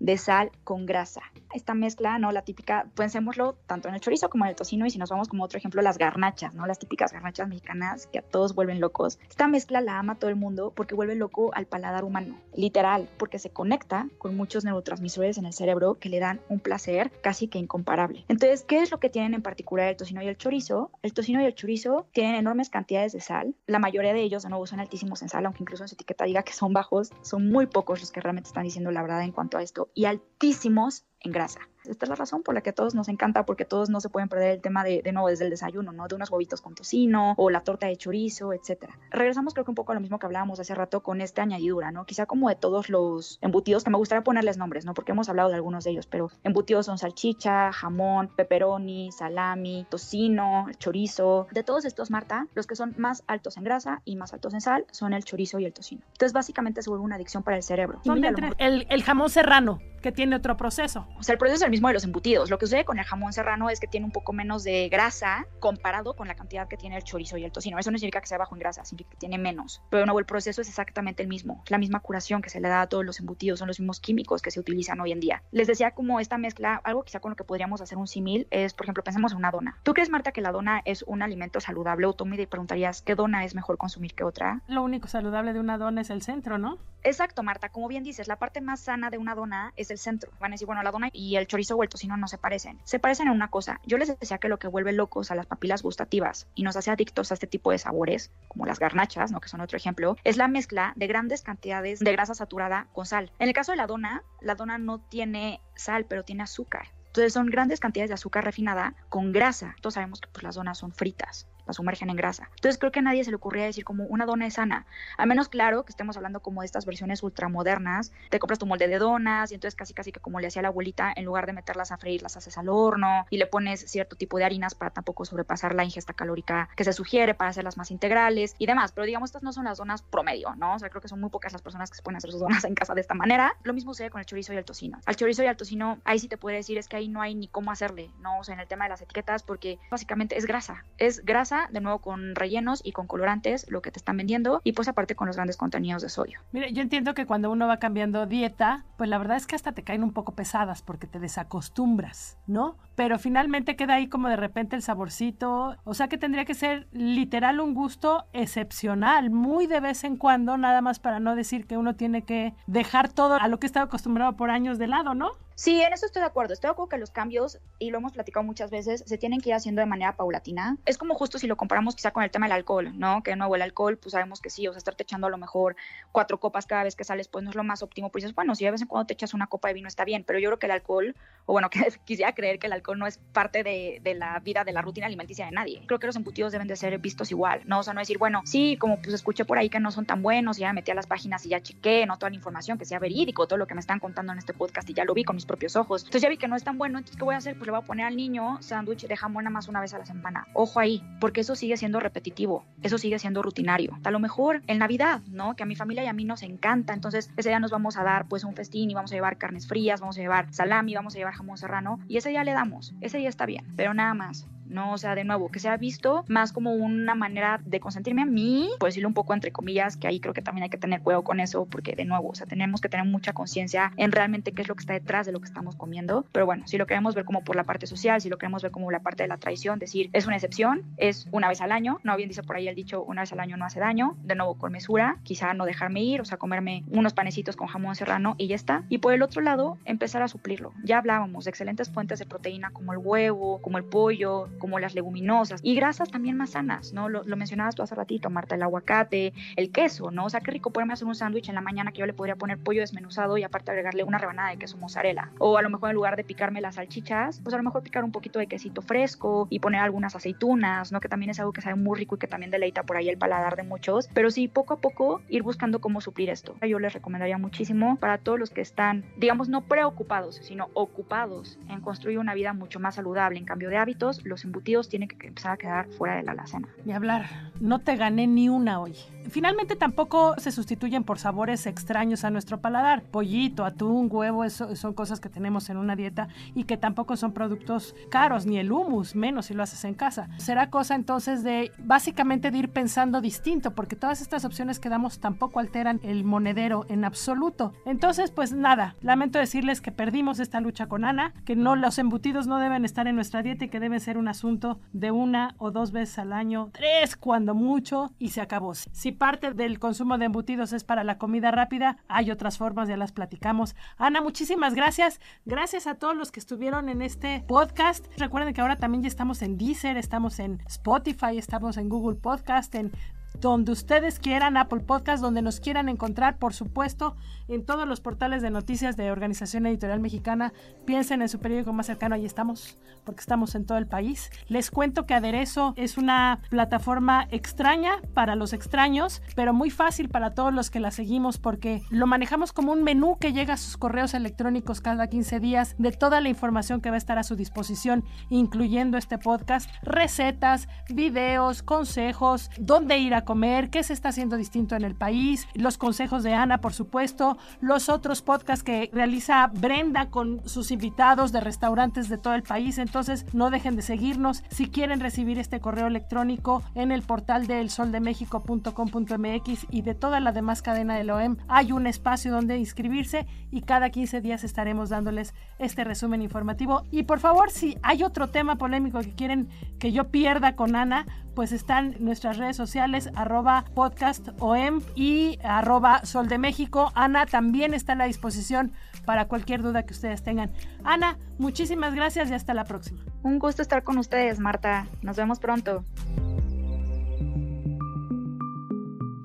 de 0.00 0.16
sal 0.16 0.50
con 0.64 0.86
grasa. 0.86 1.22
Esta 1.52 1.74
mezcla, 1.74 2.18
¿no? 2.18 2.32
La 2.32 2.42
típica, 2.42 2.86
pensémoslo 2.94 3.54
tanto 3.66 3.88
en 3.88 3.94
el 3.94 4.00
chorizo 4.00 4.30
como 4.30 4.44
en 4.44 4.50
el 4.50 4.56
tocino 4.56 4.86
y 4.86 4.90
si 4.90 4.98
nos 4.98 5.10
vamos 5.10 5.28
como 5.28 5.44
otro 5.44 5.58
ejemplo, 5.58 5.82
las 5.82 5.98
garnachas, 5.98 6.54
¿no? 6.54 6.66
Las 6.66 6.78
típicas 6.78 7.12
garnachas 7.12 7.48
mexicanas 7.48 8.06
que 8.06 8.18
a 8.18 8.22
todos 8.22 8.54
vuelven 8.54 8.80
locos. 8.80 9.18
Esta 9.28 9.46
mezcla 9.46 9.80
la 9.80 9.98
ama 9.98 10.16
todo 10.16 10.30
el 10.30 10.36
mundo 10.36 10.72
porque 10.74 10.94
vuelve 10.94 11.14
loco 11.14 11.54
al 11.54 11.66
paladar 11.66 12.04
humano, 12.04 12.36
literal, 12.54 13.08
porque 13.18 13.38
se 13.38 13.50
conecta 13.50 14.08
con 14.18 14.36
muchos 14.36 14.64
neurotransmisores 14.64 15.38
en 15.38 15.46
el 15.46 15.52
cerebro 15.52 15.94
que 15.94 16.08
le 16.08 16.18
dan 16.18 16.40
un 16.48 16.60
placer 16.60 17.12
casi 17.20 17.48
que 17.48 17.58
incomparable. 17.58 18.24
Entonces, 18.28 18.64
¿qué 18.64 18.80
es 18.80 18.90
lo 18.90 19.00
que 19.00 19.10
tienen 19.10 19.34
en 19.34 19.42
particular 19.42 19.88
el 19.88 19.96
tocino 19.96 20.22
y 20.22 20.28
el 20.28 20.38
chorizo? 20.38 20.90
El 21.02 21.12
tocino 21.12 21.42
y 21.42 21.44
el 21.44 21.54
chorizo 21.54 22.06
tienen 22.12 22.36
enormes 22.36 22.70
cantidades 22.70 23.12
de 23.12 23.20
sal. 23.20 23.54
La 23.66 23.78
mayoría 23.78 24.14
de 24.14 24.22
ellos, 24.22 24.44
de 24.44 24.48
nuevo, 24.48 24.66
son 24.66 24.80
altísimos 24.80 25.20
en 25.22 25.28
sal, 25.28 25.44
aunque 25.44 25.62
incluso 25.62 25.84
en 25.84 25.88
su 25.88 25.94
etiqueta 25.94 26.24
diga 26.24 26.42
que 26.42 26.52
son 26.52 26.72
bajos. 26.72 27.10
Son 27.22 27.50
muy 27.50 27.66
pocos 27.66 28.00
los 28.00 28.10
que 28.10 28.20
realmente 28.20 28.48
están 28.48 28.64
diciendo 28.64 28.90
la 28.90 29.02
verdad 29.02 29.22
en 29.22 29.32
cuanto 29.32 29.58
a 29.58 29.62
esto 29.62 29.89
y 29.94 30.04
altísimos 30.06 31.04
en 31.22 31.32
grasa. 31.32 31.60
Esta 31.84 32.04
es 32.04 32.10
la 32.10 32.14
razón 32.14 32.42
por 32.42 32.54
la 32.54 32.60
que 32.60 32.70
a 32.70 32.72
todos 32.74 32.94
nos 32.94 33.08
encanta, 33.08 33.46
porque 33.46 33.64
todos 33.64 33.88
no 33.88 34.00
se 34.00 34.10
pueden 34.10 34.28
perder 34.28 34.50
el 34.52 34.60
tema 34.60 34.84
de, 34.84 35.00
de 35.02 35.12
nuevo, 35.12 35.28
desde 35.28 35.44
el 35.44 35.50
desayuno, 35.50 35.92
¿no? 35.92 36.08
De 36.08 36.14
unos 36.14 36.30
huevitos 36.30 36.60
con 36.60 36.74
tocino 36.74 37.34
o 37.38 37.48
la 37.50 37.62
torta 37.62 37.86
de 37.86 37.96
chorizo, 37.96 38.52
etcétera. 38.52 38.98
Regresamos 39.10 39.54
creo 39.54 39.64
que 39.64 39.70
un 39.70 39.74
poco 39.74 39.92
a 39.92 39.94
lo 39.94 40.00
mismo 40.00 40.18
que 40.18 40.26
hablábamos 40.26 40.60
hace 40.60 40.74
rato 40.74 41.02
con 41.02 41.20
esta 41.20 41.42
añadidura, 41.42 41.90
¿no? 41.90 42.04
Quizá 42.04 42.26
como 42.26 42.48
de 42.48 42.56
todos 42.56 42.90
los 42.90 43.38
embutidos, 43.40 43.84
que 43.84 43.90
me 43.90 43.96
gustaría 43.96 44.22
ponerles 44.22 44.58
nombres, 44.58 44.84
¿no? 44.84 44.94
Porque 44.94 45.12
hemos 45.12 45.28
hablado 45.28 45.48
de 45.48 45.54
algunos 45.54 45.84
de 45.84 45.92
ellos, 45.92 46.06
pero 46.06 46.30
embutidos 46.44 46.86
son 46.86 46.98
salchicha, 46.98 47.72
jamón, 47.72 48.28
pepperoni, 48.36 49.10
salami, 49.12 49.86
tocino, 49.88 50.66
chorizo. 50.78 51.46
De 51.50 51.64
todos 51.64 51.86
estos, 51.86 52.10
Marta, 52.10 52.46
los 52.54 52.66
que 52.66 52.76
son 52.76 52.94
más 52.98 53.24
altos 53.26 53.56
en 53.56 53.64
grasa 53.64 54.02
y 54.04 54.16
más 54.16 54.34
altos 54.34 54.52
en 54.52 54.60
sal 54.60 54.84
son 54.90 55.14
el 55.14 55.24
chorizo 55.24 55.58
y 55.58 55.64
el 55.64 55.72
tocino. 55.72 56.02
Entonces, 56.12 56.32
básicamente 56.34 56.82
se 56.82 56.90
vuelve 56.90 57.04
una 57.04 57.16
adicción 57.16 57.42
para 57.42 57.56
el 57.56 57.62
cerebro. 57.62 58.00
Son 58.04 58.22
el, 58.24 58.86
el 58.88 59.02
jamón 59.02 59.30
serrano, 59.30 59.80
que 60.02 60.12
tiene 60.12 60.36
otro 60.36 60.56
proceso. 60.56 61.06
O 61.18 61.22
sea, 61.22 61.34
el 61.34 61.38
proceso 61.38 61.56
es 61.56 61.62
el 61.62 61.70
mismo 61.70 61.88
de 61.88 61.94
los 61.94 62.04
embutidos. 62.04 62.50
Lo 62.50 62.58
que 62.58 62.66
sucede 62.66 62.84
con 62.84 62.98
el 62.98 63.04
jamón 63.04 63.32
serrano 63.32 63.68
es 63.70 63.80
que 63.80 63.86
tiene 63.86 64.06
un 64.06 64.12
poco 64.12 64.32
menos 64.32 64.64
de 64.64 64.88
grasa 64.88 65.46
comparado 65.58 66.14
con 66.14 66.28
la 66.28 66.34
cantidad 66.34 66.68
que 66.68 66.76
tiene 66.76 66.96
el 66.96 67.04
chorizo 67.04 67.36
y 67.36 67.44
el 67.44 67.52
tocino. 67.52 67.78
Eso 67.78 67.90
no 67.90 67.98
significa 67.98 68.20
que 68.20 68.26
sea 68.26 68.38
bajo 68.38 68.54
en 68.54 68.60
grasa, 68.60 68.84
significa 68.84 69.10
que 69.10 69.16
tiene 69.18 69.38
menos. 69.38 69.82
Pero 69.90 70.06
no, 70.06 70.18
el 70.18 70.24
proceso 70.24 70.62
es 70.62 70.68
exactamente 70.68 71.22
el 71.22 71.28
mismo. 71.28 71.62
La 71.68 71.78
misma 71.78 72.00
curación 72.00 72.42
que 72.42 72.50
se 72.50 72.60
le 72.60 72.68
da 72.68 72.82
a 72.82 72.86
todos 72.86 73.04
los 73.04 73.20
embutidos 73.20 73.58
son 73.58 73.68
los 73.68 73.78
mismos 73.80 74.00
químicos 74.00 74.42
que 74.42 74.50
se 74.50 74.60
utilizan 74.60 75.00
hoy 75.00 75.12
en 75.12 75.20
día. 75.20 75.42
Les 75.50 75.66
decía 75.66 75.90
como 75.90 76.20
esta 76.20 76.38
mezcla, 76.38 76.80
algo 76.84 77.02
quizá 77.02 77.20
con 77.20 77.30
lo 77.30 77.36
que 77.36 77.44
podríamos 77.44 77.80
hacer 77.80 77.98
un 77.98 78.06
símil 78.06 78.46
es, 78.50 78.74
por 78.74 78.86
ejemplo, 78.86 79.04
pensemos 79.04 79.32
en 79.32 79.38
una 79.38 79.50
dona. 79.50 79.78
¿Tú 79.82 79.92
crees, 79.92 80.10
Marta, 80.10 80.32
que 80.32 80.40
la 80.40 80.52
dona 80.52 80.82
es 80.84 81.02
un 81.02 81.22
alimento 81.22 81.60
saludable 81.60 82.06
o 82.06 82.12
tú 82.14 82.26
me 82.26 82.46
preguntarías 82.46 83.02
qué 83.02 83.14
dona 83.14 83.44
es 83.44 83.54
mejor 83.54 83.76
consumir 83.76 84.14
que 84.14 84.24
otra? 84.24 84.62
Lo 84.66 84.82
único 84.82 85.08
saludable 85.08 85.52
de 85.52 85.60
una 85.60 85.78
dona 85.78 86.00
es 86.00 86.10
el 86.10 86.22
centro, 86.22 86.58
¿no? 86.58 86.78
Exacto, 87.02 87.42
Marta. 87.42 87.70
Como 87.70 87.88
bien 87.88 88.02
dices, 88.02 88.28
la 88.28 88.36
parte 88.36 88.60
más 88.60 88.80
sana 88.80 89.10
de 89.10 89.18
una 89.18 89.34
dona 89.34 89.72
es 89.76 89.90
el 89.90 89.98
centro. 89.98 90.30
Van 90.38 90.52
a 90.52 90.54
decir, 90.54 90.66
bueno, 90.66 90.82
la 90.82 90.90
dona 90.90 90.99
y 91.12 91.36
el 91.36 91.46
chorizo 91.46 91.76
o 91.76 91.82
el 91.82 91.88
no 92.18 92.28
se 92.28 92.38
parecen. 92.38 92.80
Se 92.84 92.98
parecen 92.98 93.28
en 93.28 93.34
una 93.34 93.48
cosa. 93.48 93.80
Yo 93.84 93.98
les 93.98 94.18
decía 94.18 94.38
que 94.38 94.48
lo 94.48 94.58
que 94.58 94.68
vuelve 94.68 94.92
locos 94.92 95.30
a 95.30 95.34
las 95.34 95.46
papilas 95.46 95.82
gustativas 95.82 96.46
y 96.54 96.62
nos 96.62 96.76
hace 96.76 96.90
adictos 96.90 97.30
a 97.30 97.34
este 97.34 97.46
tipo 97.46 97.70
de 97.70 97.78
sabores, 97.78 98.30
como 98.48 98.66
las 98.66 98.78
garnachas, 98.78 99.30
¿no? 99.30 99.40
que 99.40 99.48
son 99.48 99.60
otro 99.60 99.76
ejemplo, 99.76 100.16
es 100.24 100.36
la 100.36 100.48
mezcla 100.48 100.92
de 100.96 101.06
grandes 101.06 101.42
cantidades 101.42 102.00
de 102.00 102.12
grasa 102.12 102.34
saturada 102.34 102.88
con 102.92 103.06
sal. 103.06 103.32
En 103.38 103.48
el 103.48 103.54
caso 103.54 103.72
de 103.72 103.76
la 103.76 103.86
dona, 103.86 104.22
la 104.40 104.54
dona 104.54 104.78
no 104.78 105.00
tiene 105.00 105.60
sal, 105.74 106.06
pero 106.06 106.24
tiene 106.24 106.42
azúcar. 106.42 106.88
Entonces 107.06 107.32
son 107.32 107.46
grandes 107.46 107.80
cantidades 107.80 108.10
de 108.10 108.14
azúcar 108.14 108.44
refinada 108.44 108.94
con 109.08 109.32
grasa. 109.32 109.74
Todos 109.80 109.94
sabemos 109.94 110.20
que 110.20 110.28
pues, 110.32 110.44
las 110.44 110.54
donas 110.54 110.78
son 110.78 110.92
fritas 110.92 111.48
la 111.70 111.74
sumergen 111.74 112.10
en 112.10 112.16
grasa. 112.16 112.50
Entonces 112.56 112.78
creo 112.78 112.90
que 112.90 112.98
a 112.98 113.02
nadie 113.02 113.24
se 113.24 113.30
le 113.30 113.36
ocurría 113.36 113.64
decir 113.64 113.84
como 113.84 114.04
una 114.04 114.26
dona 114.26 114.46
es 114.46 114.54
sana. 114.54 114.86
A 115.16 115.26
menos 115.26 115.48
claro 115.48 115.84
que 115.84 115.90
estemos 115.90 116.16
hablando 116.16 116.40
como 116.40 116.62
de 116.62 116.66
estas 116.66 116.84
versiones 116.84 117.22
ultramodernas. 117.22 118.12
Te 118.28 118.38
compras 118.38 118.58
tu 118.58 118.66
molde 118.66 118.88
de 118.88 118.98
donas 118.98 119.52
y 119.52 119.54
entonces 119.54 119.76
casi 119.76 119.94
casi 119.94 120.12
que 120.12 120.20
como 120.20 120.40
le 120.40 120.48
hacía 120.48 120.62
la 120.62 120.68
abuelita, 120.68 121.12
en 121.14 121.24
lugar 121.24 121.46
de 121.46 121.52
meterlas 121.52 121.92
a 121.92 121.96
freír, 121.96 122.22
las 122.22 122.36
haces 122.36 122.58
al 122.58 122.68
horno 122.68 123.26
y 123.30 123.38
le 123.38 123.46
pones 123.46 123.80
cierto 123.88 124.16
tipo 124.16 124.38
de 124.38 124.44
harinas 124.44 124.74
para 124.74 124.90
tampoco 124.90 125.24
sobrepasar 125.24 125.74
la 125.74 125.84
ingesta 125.84 126.12
calórica 126.12 126.68
que 126.76 126.84
se 126.84 126.92
sugiere 126.92 127.34
para 127.34 127.50
hacerlas 127.50 127.76
más 127.76 127.90
integrales 127.90 128.54
y 128.58 128.66
demás. 128.66 128.92
Pero 128.92 129.06
digamos, 129.06 129.28
estas 129.30 129.42
no 129.42 129.52
son 129.52 129.64
las 129.64 129.78
donas 129.78 130.02
promedio, 130.02 130.54
¿no? 130.56 130.74
O 130.74 130.78
sea, 130.78 130.90
creo 130.90 131.00
que 131.00 131.08
son 131.08 131.20
muy 131.20 131.30
pocas 131.30 131.52
las 131.52 131.62
personas 131.62 131.90
que 131.90 131.96
se 131.96 132.02
pueden 132.02 132.16
hacer 132.16 132.30
sus 132.30 132.40
donas 132.40 132.64
en 132.64 132.74
casa 132.74 132.94
de 132.94 133.00
esta 133.00 133.14
manera. 133.14 133.54
Lo 133.62 133.72
mismo 133.72 133.92
sucede 133.92 134.10
con 134.10 134.20
el 134.20 134.26
chorizo 134.26 134.52
y 134.52 134.56
el 134.56 134.64
tocino. 134.64 134.98
Al 135.06 135.16
chorizo 135.16 135.42
y 135.42 135.46
al 135.46 135.56
tocino, 135.56 135.98
ahí 136.04 136.18
sí 136.18 136.28
te 136.28 136.36
puede 136.36 136.56
decir 136.56 136.78
es 136.78 136.88
que 136.88 136.96
ahí 136.96 137.08
no 137.08 137.22
hay 137.22 137.34
ni 137.34 137.48
cómo 137.48 137.70
hacerle, 137.70 138.10
¿no? 138.20 138.38
O 138.38 138.44
sea, 138.44 138.54
en 138.54 138.60
el 138.60 138.66
tema 138.66 138.84
de 138.84 138.90
las 138.90 139.02
etiquetas, 139.02 139.42
porque 139.42 139.78
básicamente 139.90 140.36
es 140.36 140.46
grasa. 140.46 140.84
Es 140.98 141.24
grasa 141.24 141.59
de 141.70 141.80
nuevo 141.80 141.98
con 142.00 142.34
rellenos 142.34 142.80
y 142.84 142.92
con 142.92 143.06
colorantes, 143.06 143.66
lo 143.70 143.82
que 143.82 143.90
te 143.90 143.98
están 143.98 144.16
vendiendo, 144.16 144.60
y 144.64 144.72
pues 144.72 144.88
aparte 144.88 145.14
con 145.14 145.26
los 145.26 145.36
grandes 145.36 145.56
contenidos 145.56 146.02
de 146.02 146.08
sodio. 146.08 146.40
Mire, 146.52 146.72
yo 146.72 146.82
entiendo 146.82 147.14
que 147.14 147.26
cuando 147.26 147.50
uno 147.50 147.66
va 147.66 147.78
cambiando 147.78 148.26
dieta, 148.26 148.84
pues 148.96 149.10
la 149.10 149.18
verdad 149.18 149.36
es 149.36 149.46
que 149.46 149.56
hasta 149.56 149.72
te 149.72 149.84
caen 149.84 150.02
un 150.02 150.12
poco 150.12 150.34
pesadas 150.34 150.82
porque 150.82 151.06
te 151.06 151.18
desacostumbras, 151.18 152.38
¿no? 152.46 152.76
Pero 152.94 153.18
finalmente 153.18 153.76
queda 153.76 153.94
ahí 153.94 154.08
como 154.08 154.28
de 154.28 154.36
repente 154.36 154.76
el 154.76 154.82
saborcito, 154.82 155.76
o 155.84 155.94
sea 155.94 156.08
que 156.08 156.18
tendría 156.18 156.44
que 156.44 156.54
ser 156.54 156.86
literal 156.92 157.60
un 157.60 157.74
gusto 157.74 158.26
excepcional, 158.32 159.30
muy 159.30 159.66
de 159.66 159.80
vez 159.80 160.04
en 160.04 160.16
cuando, 160.16 160.56
nada 160.56 160.80
más 160.80 160.98
para 160.98 161.20
no 161.20 161.34
decir 161.34 161.66
que 161.66 161.76
uno 161.76 161.96
tiene 161.96 162.22
que 162.22 162.54
dejar 162.66 163.10
todo 163.12 163.34
a 163.34 163.48
lo 163.48 163.58
que 163.58 163.66
estaba 163.66 163.86
acostumbrado 163.86 164.36
por 164.36 164.50
años 164.50 164.78
de 164.78 164.86
lado, 164.86 165.14
¿no? 165.14 165.30
Sí, 165.60 165.82
en 165.82 165.92
eso 165.92 166.06
estoy 166.06 166.22
de 166.22 166.26
acuerdo. 166.26 166.54
Estoy 166.54 166.68
de 166.68 166.72
acuerdo 166.72 166.88
que 166.88 166.96
los 166.96 167.10
cambios, 167.10 167.58
y 167.78 167.90
lo 167.90 167.98
hemos 167.98 168.12
platicado 168.12 168.42
muchas 168.44 168.70
veces, 168.70 169.04
se 169.06 169.18
tienen 169.18 169.42
que 169.42 169.50
ir 169.50 169.54
haciendo 169.54 169.80
de 169.80 169.86
manera 169.86 170.16
paulatina. 170.16 170.78
Es 170.86 170.96
como 170.96 171.14
justo 171.14 171.38
si 171.40 171.46
lo 171.46 171.56
comparamos 171.56 171.96
quizá 171.96 172.10
con 172.12 172.22
el 172.22 172.30
tema 172.30 172.46
del 172.46 172.52
alcohol, 172.52 172.92
¿no? 172.98 173.22
Que 173.22 173.32
de 173.32 173.36
nuevo 173.36 173.56
el 173.56 173.62
alcohol, 173.62 173.96
pues 173.96 174.12
sabemos 174.12 174.40
que 174.40 174.50
sí, 174.50 174.66
o 174.68 174.72
sea, 174.72 174.78
estarte 174.78 175.02
echando 175.02 175.26
a 175.26 175.30
lo 175.30 175.38
mejor 175.38 175.76
cuatro 176.12 176.38
copas 176.38 176.66
cada 176.66 176.84
vez 176.84 176.96
que 176.96 177.04
sales, 177.04 177.28
pues 177.28 177.44
no 177.44 177.50
es 177.50 177.56
lo 177.56 177.64
más 177.64 177.82
óptimo. 177.82 178.10
Pues 178.10 178.24
dices, 178.24 178.34
bueno, 178.34 178.54
si 178.54 178.64
de 178.64 178.70
vez 178.70 178.82
en 178.82 178.88
cuando 178.88 179.06
te 179.06 179.14
echas 179.14 179.34
una 179.34 179.46
copa 179.46 179.68
de 179.68 179.74
vino 179.74 179.88
está 179.88 180.04
bien, 180.04 180.24
pero 180.24 180.38
yo 180.38 180.48
creo 180.48 180.58
que 180.58 180.66
el 180.66 180.72
alcohol, 180.72 181.16
o 181.46 181.52
bueno, 181.52 181.70
que 181.70 181.80
quisiera 182.04 182.34
creer 182.34 182.58
que 182.58 182.66
el 182.66 182.72
alcohol 182.72 182.98
no 182.98 183.06
es 183.06 183.18
parte 183.32 183.62
de, 183.62 184.00
la 184.14 184.38
vida, 184.40 184.64
de 184.64 184.72
la 184.72 184.82
rutina 184.82 185.06
alimenticia 185.06 185.46
de 185.46 185.52
nadie. 185.52 185.82
Creo 185.86 185.98
que 185.98 186.06
los 186.06 186.16
embutidos 186.16 186.52
deben 186.52 186.68
de 186.68 186.76
ser 186.76 186.96
vistos 186.98 187.30
igual, 187.30 187.62
¿no? 187.64 187.80
O 187.80 187.82
sea, 187.82 187.94
no 187.94 188.00
decir, 188.00 188.18
bueno, 188.18 188.42
sí, 188.44 188.76
como 188.76 189.00
pues 189.00 189.14
escuché 189.14 189.44
por 189.44 189.58
ahí 189.58 189.68
que 189.68 189.80
no 189.80 189.90
son 189.90 190.06
tan 190.06 190.22
buenos, 190.22 190.58
ya 190.58 190.68
me 190.68 190.74
metí 190.74 190.90
a 190.90 190.94
las 190.94 191.06
páginas 191.06 191.44
y 191.46 191.50
ya 191.50 191.60
chequé, 191.60 192.06
no 192.06 192.18
toda 192.18 192.30
la 192.30 192.36
información 192.36 192.78
que 192.78 192.84
sea 192.84 192.98
verídico, 192.98 193.46
todo 193.46 193.56
lo 193.56 193.66
que 193.66 193.74
me 193.74 193.80
están 193.80 193.98
contando 193.98 194.32
en 194.32 194.38
este 194.38 194.52
podcast 194.52 194.88
y 194.90 194.94
ya 194.94 195.04
lo 195.04 195.14
vi 195.14 195.24
con 195.24 195.36
mis 195.36 195.46
propios 195.46 195.76
ojos. 195.76 196.02
Entonces 196.02 196.22
ya 196.22 196.28
vi 196.28 196.36
que 196.36 196.48
no 196.48 196.56
es 196.56 196.64
tan 196.64 196.78
bueno, 196.78 196.98
entonces 196.98 197.16
¿qué 197.16 197.24
voy 197.24 197.34
a 197.34 197.38
hacer? 197.38 197.56
Pues 197.56 197.66
le 197.66 197.72
voy 197.72 197.80
a 197.80 197.84
poner 197.84 198.06
al 198.06 198.16
niño 198.16 198.58
sándwich 198.60 199.06
de 199.06 199.16
jamón 199.16 199.44
nada 199.44 199.52
más 199.52 199.68
una 199.68 199.80
vez 199.80 199.94
a 199.94 199.98
la 199.98 200.06
semana. 200.06 200.46
Ojo 200.52 200.80
ahí, 200.80 201.02
porque 201.20 201.29
eso 201.38 201.54
sigue 201.54 201.76
siendo 201.76 202.00
repetitivo, 202.00 202.64
eso 202.82 202.98
sigue 202.98 203.18
siendo 203.18 203.42
rutinario. 203.42 203.98
A 204.02 204.10
lo 204.10 204.18
mejor 204.18 204.62
en 204.66 204.78
Navidad, 204.78 205.22
¿no? 205.30 205.54
Que 205.54 205.62
a 205.62 205.66
mi 205.66 205.76
familia 205.76 206.02
y 206.02 206.08
a 206.08 206.12
mí 206.12 206.24
nos 206.24 206.42
encanta, 206.42 206.92
entonces 206.92 207.30
ese 207.36 207.50
día 207.50 207.60
nos 207.60 207.70
vamos 207.70 207.96
a 207.96 208.02
dar 208.02 208.26
pues 208.26 208.44
un 208.44 208.54
festín 208.54 208.90
y 208.90 208.94
vamos 208.94 209.12
a 209.12 209.14
llevar 209.14 209.38
carnes 209.38 209.68
frías, 209.68 210.00
vamos 210.00 210.18
a 210.18 210.20
llevar 210.20 210.52
salami, 210.52 210.94
vamos 210.94 211.14
a 211.14 211.18
llevar 211.18 211.34
jamón 211.34 211.58
serrano 211.58 212.00
y 212.08 212.16
ese 212.16 212.30
día 212.30 212.42
le 212.42 212.52
damos, 212.52 212.94
ese 213.00 213.18
día 213.18 213.28
está 213.28 213.46
bien, 213.46 213.64
pero 213.76 213.94
nada 213.94 214.14
más. 214.14 214.46
¿No? 214.70 214.92
O 214.92 214.98
sea, 214.98 215.14
de 215.14 215.24
nuevo, 215.24 215.50
que 215.50 215.58
sea 215.58 215.76
visto 215.76 216.24
más 216.28 216.52
como 216.52 216.72
una 216.72 217.14
manera 217.14 217.60
de 217.64 217.80
consentirme 217.80 218.22
a 218.22 218.26
mí, 218.26 218.70
por 218.78 218.88
decirlo 218.88 219.08
un 219.08 219.14
poco 219.14 219.34
entre 219.34 219.52
comillas, 219.52 219.96
que 219.96 220.06
ahí 220.06 220.20
creo 220.20 220.34
que 220.34 220.42
también 220.42 220.64
hay 220.64 220.70
que 220.70 220.78
tener 220.78 221.02
cuidado 221.02 221.22
con 221.22 221.40
eso, 221.40 221.66
porque 221.66 221.94
de 221.94 222.04
nuevo, 222.04 222.30
o 222.30 222.34
sea, 222.34 222.46
tenemos 222.46 222.80
que 222.80 222.88
tener 222.88 223.06
mucha 223.06 223.32
conciencia 223.32 223.92
en 223.96 224.12
realmente 224.12 224.52
qué 224.52 224.62
es 224.62 224.68
lo 224.68 224.74
que 224.74 224.80
está 224.80 224.92
detrás 224.92 225.26
de 225.26 225.32
lo 225.32 225.40
que 225.40 225.46
estamos 225.46 225.76
comiendo. 225.76 226.24
Pero 226.32 226.46
bueno, 226.46 226.66
si 226.66 226.78
lo 226.78 226.86
queremos 226.86 227.14
ver 227.14 227.24
como 227.24 227.42
por 227.42 227.56
la 227.56 227.64
parte 227.64 227.86
social, 227.86 228.20
si 228.20 228.28
lo 228.28 228.38
queremos 228.38 228.62
ver 228.62 228.72
como 228.72 228.90
la 228.90 229.00
parte 229.00 229.22
de 229.22 229.28
la 229.28 229.36
traición, 229.36 229.78
decir, 229.78 230.10
es 230.12 230.26
una 230.26 230.36
excepción, 230.36 230.82
es 230.96 231.28
una 231.32 231.48
vez 231.48 231.60
al 231.60 231.72
año, 231.72 232.00
no 232.04 232.16
bien 232.16 232.28
dice 232.28 232.42
por 232.42 232.56
ahí 232.56 232.68
el 232.68 232.74
dicho, 232.74 233.02
una 233.02 233.22
vez 233.22 233.32
al 233.32 233.40
año 233.40 233.56
no 233.56 233.64
hace 233.64 233.80
daño, 233.80 234.16
de 234.22 234.34
nuevo 234.34 234.56
con 234.56 234.72
mesura, 234.72 235.18
quizá 235.22 235.54
no 235.54 235.64
dejarme 235.64 236.02
ir, 236.02 236.20
o 236.20 236.24
sea, 236.24 236.38
comerme 236.38 236.84
unos 236.90 237.12
panecitos 237.12 237.56
con 237.56 237.68
jamón 237.68 237.94
serrano 237.94 238.34
y 238.38 238.48
ya 238.48 238.56
está. 238.56 238.84
Y 238.88 238.98
por 238.98 239.12
el 239.12 239.22
otro 239.22 239.40
lado, 239.42 239.78
empezar 239.84 240.22
a 240.22 240.28
suplirlo. 240.28 240.72
Ya 240.84 240.98
hablábamos 240.98 241.44
de 241.44 241.50
excelentes 241.50 241.90
fuentes 241.90 242.18
de 242.18 242.26
proteína 242.26 242.70
como 242.70 242.92
el 242.92 242.98
huevo, 242.98 243.60
como 243.62 243.78
el 243.78 243.84
pollo, 243.84 244.48
como 244.60 244.78
las 244.78 244.94
leguminosas 244.94 245.60
y 245.64 245.74
grasas 245.74 246.08
también 246.10 246.36
más 246.36 246.50
sanas, 246.50 246.92
¿no? 246.92 247.08
Lo, 247.08 247.24
lo 247.24 247.36
mencionabas 247.36 247.74
tú 247.74 247.82
hace 247.82 247.96
ratito, 247.96 248.30
Marta, 248.30 248.54
el 248.54 248.62
aguacate, 248.62 249.32
el 249.56 249.72
queso, 249.72 250.12
¿no? 250.12 250.26
O 250.26 250.30
sea, 250.30 250.40
qué 250.40 250.52
rico 250.52 250.70
poderme 250.70 250.92
hacer 250.92 251.08
un 251.08 251.16
sándwich 251.16 251.48
en 251.48 251.56
la 251.56 251.60
mañana 251.60 251.90
que 251.90 251.98
yo 251.98 252.06
le 252.06 252.12
podría 252.12 252.36
poner 252.36 252.58
pollo 252.58 252.80
desmenuzado 252.80 253.36
y 253.38 253.42
aparte 253.42 253.72
agregarle 253.72 254.04
una 254.04 254.18
rebanada 254.18 254.50
de 254.50 254.58
queso 254.58 254.76
mozzarella. 254.76 255.32
O 255.38 255.58
a 255.58 255.62
lo 255.62 255.70
mejor 255.70 255.90
en 255.90 255.96
lugar 255.96 256.16
de 256.16 256.22
picarme 256.22 256.60
las 256.60 256.76
salchichas, 256.76 257.40
pues 257.42 257.54
a 257.54 257.56
lo 257.56 257.64
mejor 257.64 257.82
picar 257.82 258.04
un 258.04 258.12
poquito 258.12 258.38
de 258.38 258.46
quesito 258.46 258.82
fresco 258.82 259.48
y 259.50 259.58
poner 259.58 259.80
algunas 259.80 260.14
aceitunas, 260.14 260.92
¿no? 260.92 261.00
Que 261.00 261.08
también 261.08 261.30
es 261.30 261.40
algo 261.40 261.52
que 261.52 261.62
sabe 261.62 261.76
muy 261.76 261.98
rico 261.98 262.14
y 262.14 262.18
que 262.18 262.26
también 262.26 262.50
deleita 262.50 262.82
por 262.82 262.96
ahí 262.96 263.08
el 263.08 263.18
paladar 263.18 263.56
de 263.56 263.62
muchos. 263.62 264.08
Pero 264.14 264.30
sí, 264.30 264.48
poco 264.48 264.74
a 264.74 264.80
poco 264.80 265.22
ir 265.28 265.42
buscando 265.42 265.80
cómo 265.80 266.00
suplir 266.00 266.30
esto. 266.30 266.54
Yo 266.66 266.78
les 266.78 266.92
recomendaría 266.92 267.38
muchísimo 267.38 267.96
para 267.96 268.18
todos 268.18 268.38
los 268.38 268.50
que 268.50 268.60
están, 268.60 269.04
digamos, 269.16 269.48
no 269.48 269.62
preocupados, 269.62 270.36
sino 270.42 270.68
ocupados 270.74 271.58
en 271.68 271.80
construir 271.80 272.18
una 272.18 272.34
vida 272.34 272.52
mucho 272.52 272.80
más 272.80 272.96
saludable 272.96 273.38
en 273.38 273.44
cambio 273.44 273.70
de 273.70 273.76
hábitos, 273.76 274.24
los 274.24 274.44
embutidos 274.50 274.88
tienen 274.88 275.08
que 275.08 275.26
empezar 275.26 275.52
a 275.52 275.56
quedar 275.56 275.88
fuera 275.88 276.16
de 276.16 276.24
la 276.24 276.32
alacena. 276.32 276.68
Y 276.84 276.92
hablar, 276.92 277.26
no 277.60 277.78
te 277.78 277.96
gané 277.96 278.26
ni 278.26 278.48
una 278.48 278.80
hoy. 278.80 278.96
Finalmente 279.28 279.76
tampoco 279.76 280.34
se 280.38 280.50
sustituyen 280.50 281.04
por 281.04 281.18
sabores 281.18 281.66
extraños 281.66 282.24
a 282.24 282.30
nuestro 282.30 282.60
paladar. 282.60 283.02
Pollito, 283.02 283.64
atún, 283.64 284.08
huevo, 284.10 284.44
eso 284.44 284.74
son 284.74 284.92
cosas 284.94 285.20
que 285.20 285.28
tenemos 285.28 285.70
en 285.70 285.76
una 285.76 285.94
dieta 285.94 286.28
y 286.54 286.64
que 286.64 286.76
tampoco 286.76 287.16
son 287.16 287.32
productos 287.32 287.94
caros, 288.10 288.46
ni 288.46 288.58
el 288.58 288.72
humus, 288.72 289.14
menos 289.14 289.46
si 289.46 289.54
lo 289.54 289.62
haces 289.62 289.84
en 289.84 289.94
casa. 289.94 290.28
Será 290.38 290.70
cosa 290.70 290.94
entonces 290.94 291.44
de 291.44 291.70
básicamente 291.78 292.50
de 292.50 292.58
ir 292.58 292.70
pensando 292.70 293.20
distinto, 293.20 293.72
porque 293.74 293.94
todas 293.94 294.20
estas 294.20 294.44
opciones 294.44 294.80
que 294.80 294.88
damos 294.88 295.20
tampoco 295.20 295.60
alteran 295.60 296.00
el 296.02 296.24
monedero 296.24 296.86
en 296.88 297.04
absoluto. 297.04 297.72
Entonces, 297.84 298.30
pues 298.30 298.52
nada, 298.52 298.96
lamento 299.00 299.38
decirles 299.38 299.80
que 299.80 299.92
perdimos 299.92 300.40
esta 300.40 300.60
lucha 300.60 300.86
con 300.86 301.04
Ana, 301.04 301.34
que 301.44 301.56
no 301.56 301.76
los 301.76 301.98
embutidos 301.98 302.46
no 302.46 302.58
deben 302.58 302.84
estar 302.84 303.06
en 303.06 303.14
nuestra 303.14 303.42
dieta 303.42 303.66
y 303.66 303.68
que 303.68 303.80
debe 303.80 304.00
ser 304.00 304.18
un 304.18 304.28
asunto 304.30 304.80
de 304.92 305.10
una 305.10 305.54
o 305.58 305.70
dos 305.70 305.92
veces 305.92 306.18
al 306.18 306.32
año, 306.32 306.70
tres 306.72 307.16
cuando 307.16 307.54
mucho, 307.54 308.14
y 308.18 308.30
se 308.30 308.40
acabó. 308.40 308.74
Si 308.74 309.12
parte 309.12 309.52
del 309.52 309.78
consumo 309.78 310.16
de 310.16 310.26
embutidos 310.26 310.72
es 310.72 310.84
para 310.84 311.04
la 311.04 311.18
comida 311.18 311.50
rápida, 311.50 311.98
hay 312.08 312.30
otras 312.30 312.56
formas, 312.56 312.88
ya 312.88 312.96
las 312.96 313.12
platicamos. 313.12 313.74
Ana, 313.98 314.20
muchísimas 314.20 314.74
gracias. 314.74 315.20
Gracias 315.44 315.86
a 315.86 315.96
todos 315.96 316.16
los 316.16 316.30
que 316.30 316.40
estuvieron 316.40 316.88
en 316.88 317.02
este 317.02 317.44
podcast. 317.46 318.06
Recuerden 318.16 318.54
que 318.54 318.60
ahora 318.60 318.76
también 318.76 319.02
ya 319.02 319.08
estamos 319.08 319.42
en 319.42 319.58
Deezer, 319.58 319.96
estamos 319.96 320.38
en 320.38 320.62
Spotify, 320.66 321.36
estamos 321.36 321.76
en 321.76 321.88
Google 321.88 322.16
Podcast, 322.16 322.74
en 322.74 322.92
donde 323.38 323.72
ustedes 323.72 324.18
quieran, 324.18 324.56
Apple 324.56 324.80
Podcast, 324.80 325.22
donde 325.22 325.42
nos 325.42 325.60
quieran 325.60 325.88
encontrar, 325.88 326.38
por 326.38 326.54
supuesto, 326.54 327.16
en 327.48 327.64
todos 327.64 327.86
los 327.86 328.00
portales 328.00 328.42
de 328.42 328.50
noticias 328.50 328.96
de 328.96 329.10
Organización 329.10 329.66
Editorial 329.66 330.00
Mexicana. 330.00 330.52
Piensen 330.84 331.22
en 331.22 331.28
su 331.28 331.38
periódico 331.38 331.72
más 331.72 331.86
cercano, 331.86 332.14
ahí 332.14 332.24
estamos, 332.24 332.78
porque 333.04 333.20
estamos 333.20 333.54
en 333.54 333.66
todo 333.66 333.78
el 333.78 333.86
país. 333.86 334.30
Les 334.48 334.70
cuento 334.70 335.06
que 335.06 335.14
Aderezo 335.14 335.74
es 335.76 335.98
una 335.98 336.40
plataforma 336.50 337.26
extraña 337.30 337.92
para 338.14 338.36
los 338.36 338.52
extraños, 338.52 339.22
pero 339.34 339.52
muy 339.52 339.70
fácil 339.70 340.08
para 340.08 340.34
todos 340.34 340.52
los 340.52 340.70
que 340.70 340.80
la 340.80 340.90
seguimos 340.90 341.38
porque 341.38 341.82
lo 341.90 342.06
manejamos 342.06 342.52
como 342.52 342.72
un 342.72 342.82
menú 342.82 343.16
que 343.18 343.32
llega 343.32 343.54
a 343.54 343.56
sus 343.56 343.76
correos 343.76 344.14
electrónicos 344.14 344.80
cada 344.80 345.08
15 345.08 345.40
días 345.40 345.74
de 345.78 345.92
toda 345.92 346.20
la 346.20 346.28
información 346.28 346.80
que 346.80 346.90
va 346.90 346.96
a 346.96 346.98
estar 346.98 347.18
a 347.18 347.22
su 347.22 347.36
disposición, 347.36 348.04
incluyendo 348.28 348.98
este 348.98 349.18
podcast, 349.18 349.70
recetas, 349.82 350.68
videos, 350.88 351.62
consejos, 351.62 352.50
dónde 352.58 352.98
ir 352.98 353.14
a 353.14 353.19
comer, 353.24 353.70
qué 353.70 353.82
se 353.82 353.92
está 353.92 354.10
haciendo 354.10 354.36
distinto 354.36 354.76
en 354.76 354.84
el 354.84 354.94
país, 354.94 355.48
los 355.54 355.78
consejos 355.78 356.22
de 356.22 356.34
Ana, 356.34 356.58
por 356.58 356.72
supuesto, 356.72 357.38
los 357.60 357.88
otros 357.88 358.22
podcasts 358.22 358.62
que 358.62 358.90
realiza 358.92 359.48
Brenda 359.48 360.10
con 360.10 360.48
sus 360.48 360.70
invitados 360.70 361.32
de 361.32 361.40
restaurantes 361.40 362.08
de 362.08 362.18
todo 362.18 362.34
el 362.34 362.42
país. 362.42 362.78
Entonces, 362.78 363.26
no 363.32 363.50
dejen 363.50 363.76
de 363.76 363.82
seguirnos. 363.82 364.42
Si 364.50 364.68
quieren 364.68 365.00
recibir 365.00 365.38
este 365.38 365.60
correo 365.60 365.86
electrónico 365.86 366.62
en 366.74 366.92
el 366.92 367.02
portal 367.02 367.46
de 367.46 367.60
elsoldemexico.com.mx 367.60 369.66
y 369.70 369.82
de 369.82 369.94
toda 369.94 370.20
la 370.20 370.32
demás 370.32 370.62
cadena 370.62 370.96
del 370.96 371.10
OEM, 371.10 371.36
hay 371.48 371.72
un 371.72 371.86
espacio 371.86 372.32
donde 372.32 372.58
inscribirse 372.58 373.26
y 373.50 373.62
cada 373.62 373.90
15 373.90 374.20
días 374.20 374.44
estaremos 374.44 374.88
dándoles 374.88 375.34
este 375.58 375.84
resumen 375.84 376.22
informativo. 376.22 376.84
Y 376.90 377.04
por 377.04 377.20
favor, 377.20 377.50
si 377.50 377.76
hay 377.82 378.02
otro 378.02 378.28
tema 378.28 378.56
polémico 378.56 379.00
que 379.00 379.14
quieren 379.14 379.48
que 379.78 379.92
yo 379.92 380.08
pierda 380.08 380.56
con 380.56 380.76
Ana, 380.76 381.06
pues 381.34 381.52
están 381.52 381.96
nuestras 382.00 382.36
redes 382.36 382.56
sociales, 382.56 383.10
arroba 383.14 383.64
podcast 383.74 384.28
OEM 384.38 384.80
y 384.94 385.38
arroba 385.42 386.04
Sol 386.04 386.28
de 386.28 386.38
México. 386.38 386.92
Ana 386.94 387.26
también 387.26 387.74
está 387.74 387.92
a 387.92 387.96
la 387.96 388.04
disposición 388.04 388.72
para 389.04 389.28
cualquier 389.28 389.62
duda 389.62 389.84
que 389.84 389.94
ustedes 389.94 390.22
tengan. 390.22 390.52
Ana, 390.84 391.18
muchísimas 391.38 391.94
gracias 391.94 392.30
y 392.30 392.34
hasta 392.34 392.54
la 392.54 392.64
próxima. 392.64 393.00
Un 393.22 393.38
gusto 393.38 393.62
estar 393.62 393.84
con 393.84 393.98
ustedes, 393.98 394.38
Marta. 394.38 394.86
Nos 395.02 395.16
vemos 395.16 395.38
pronto. 395.38 395.84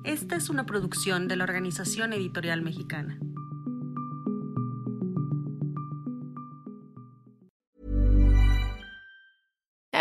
Esta 0.04 0.36
es 0.36 0.48
una 0.50 0.66
producción 0.66 1.28
de 1.28 1.36
la 1.36 1.44
Organización 1.44 2.12
Editorial 2.12 2.62
Mexicana. 2.62 3.18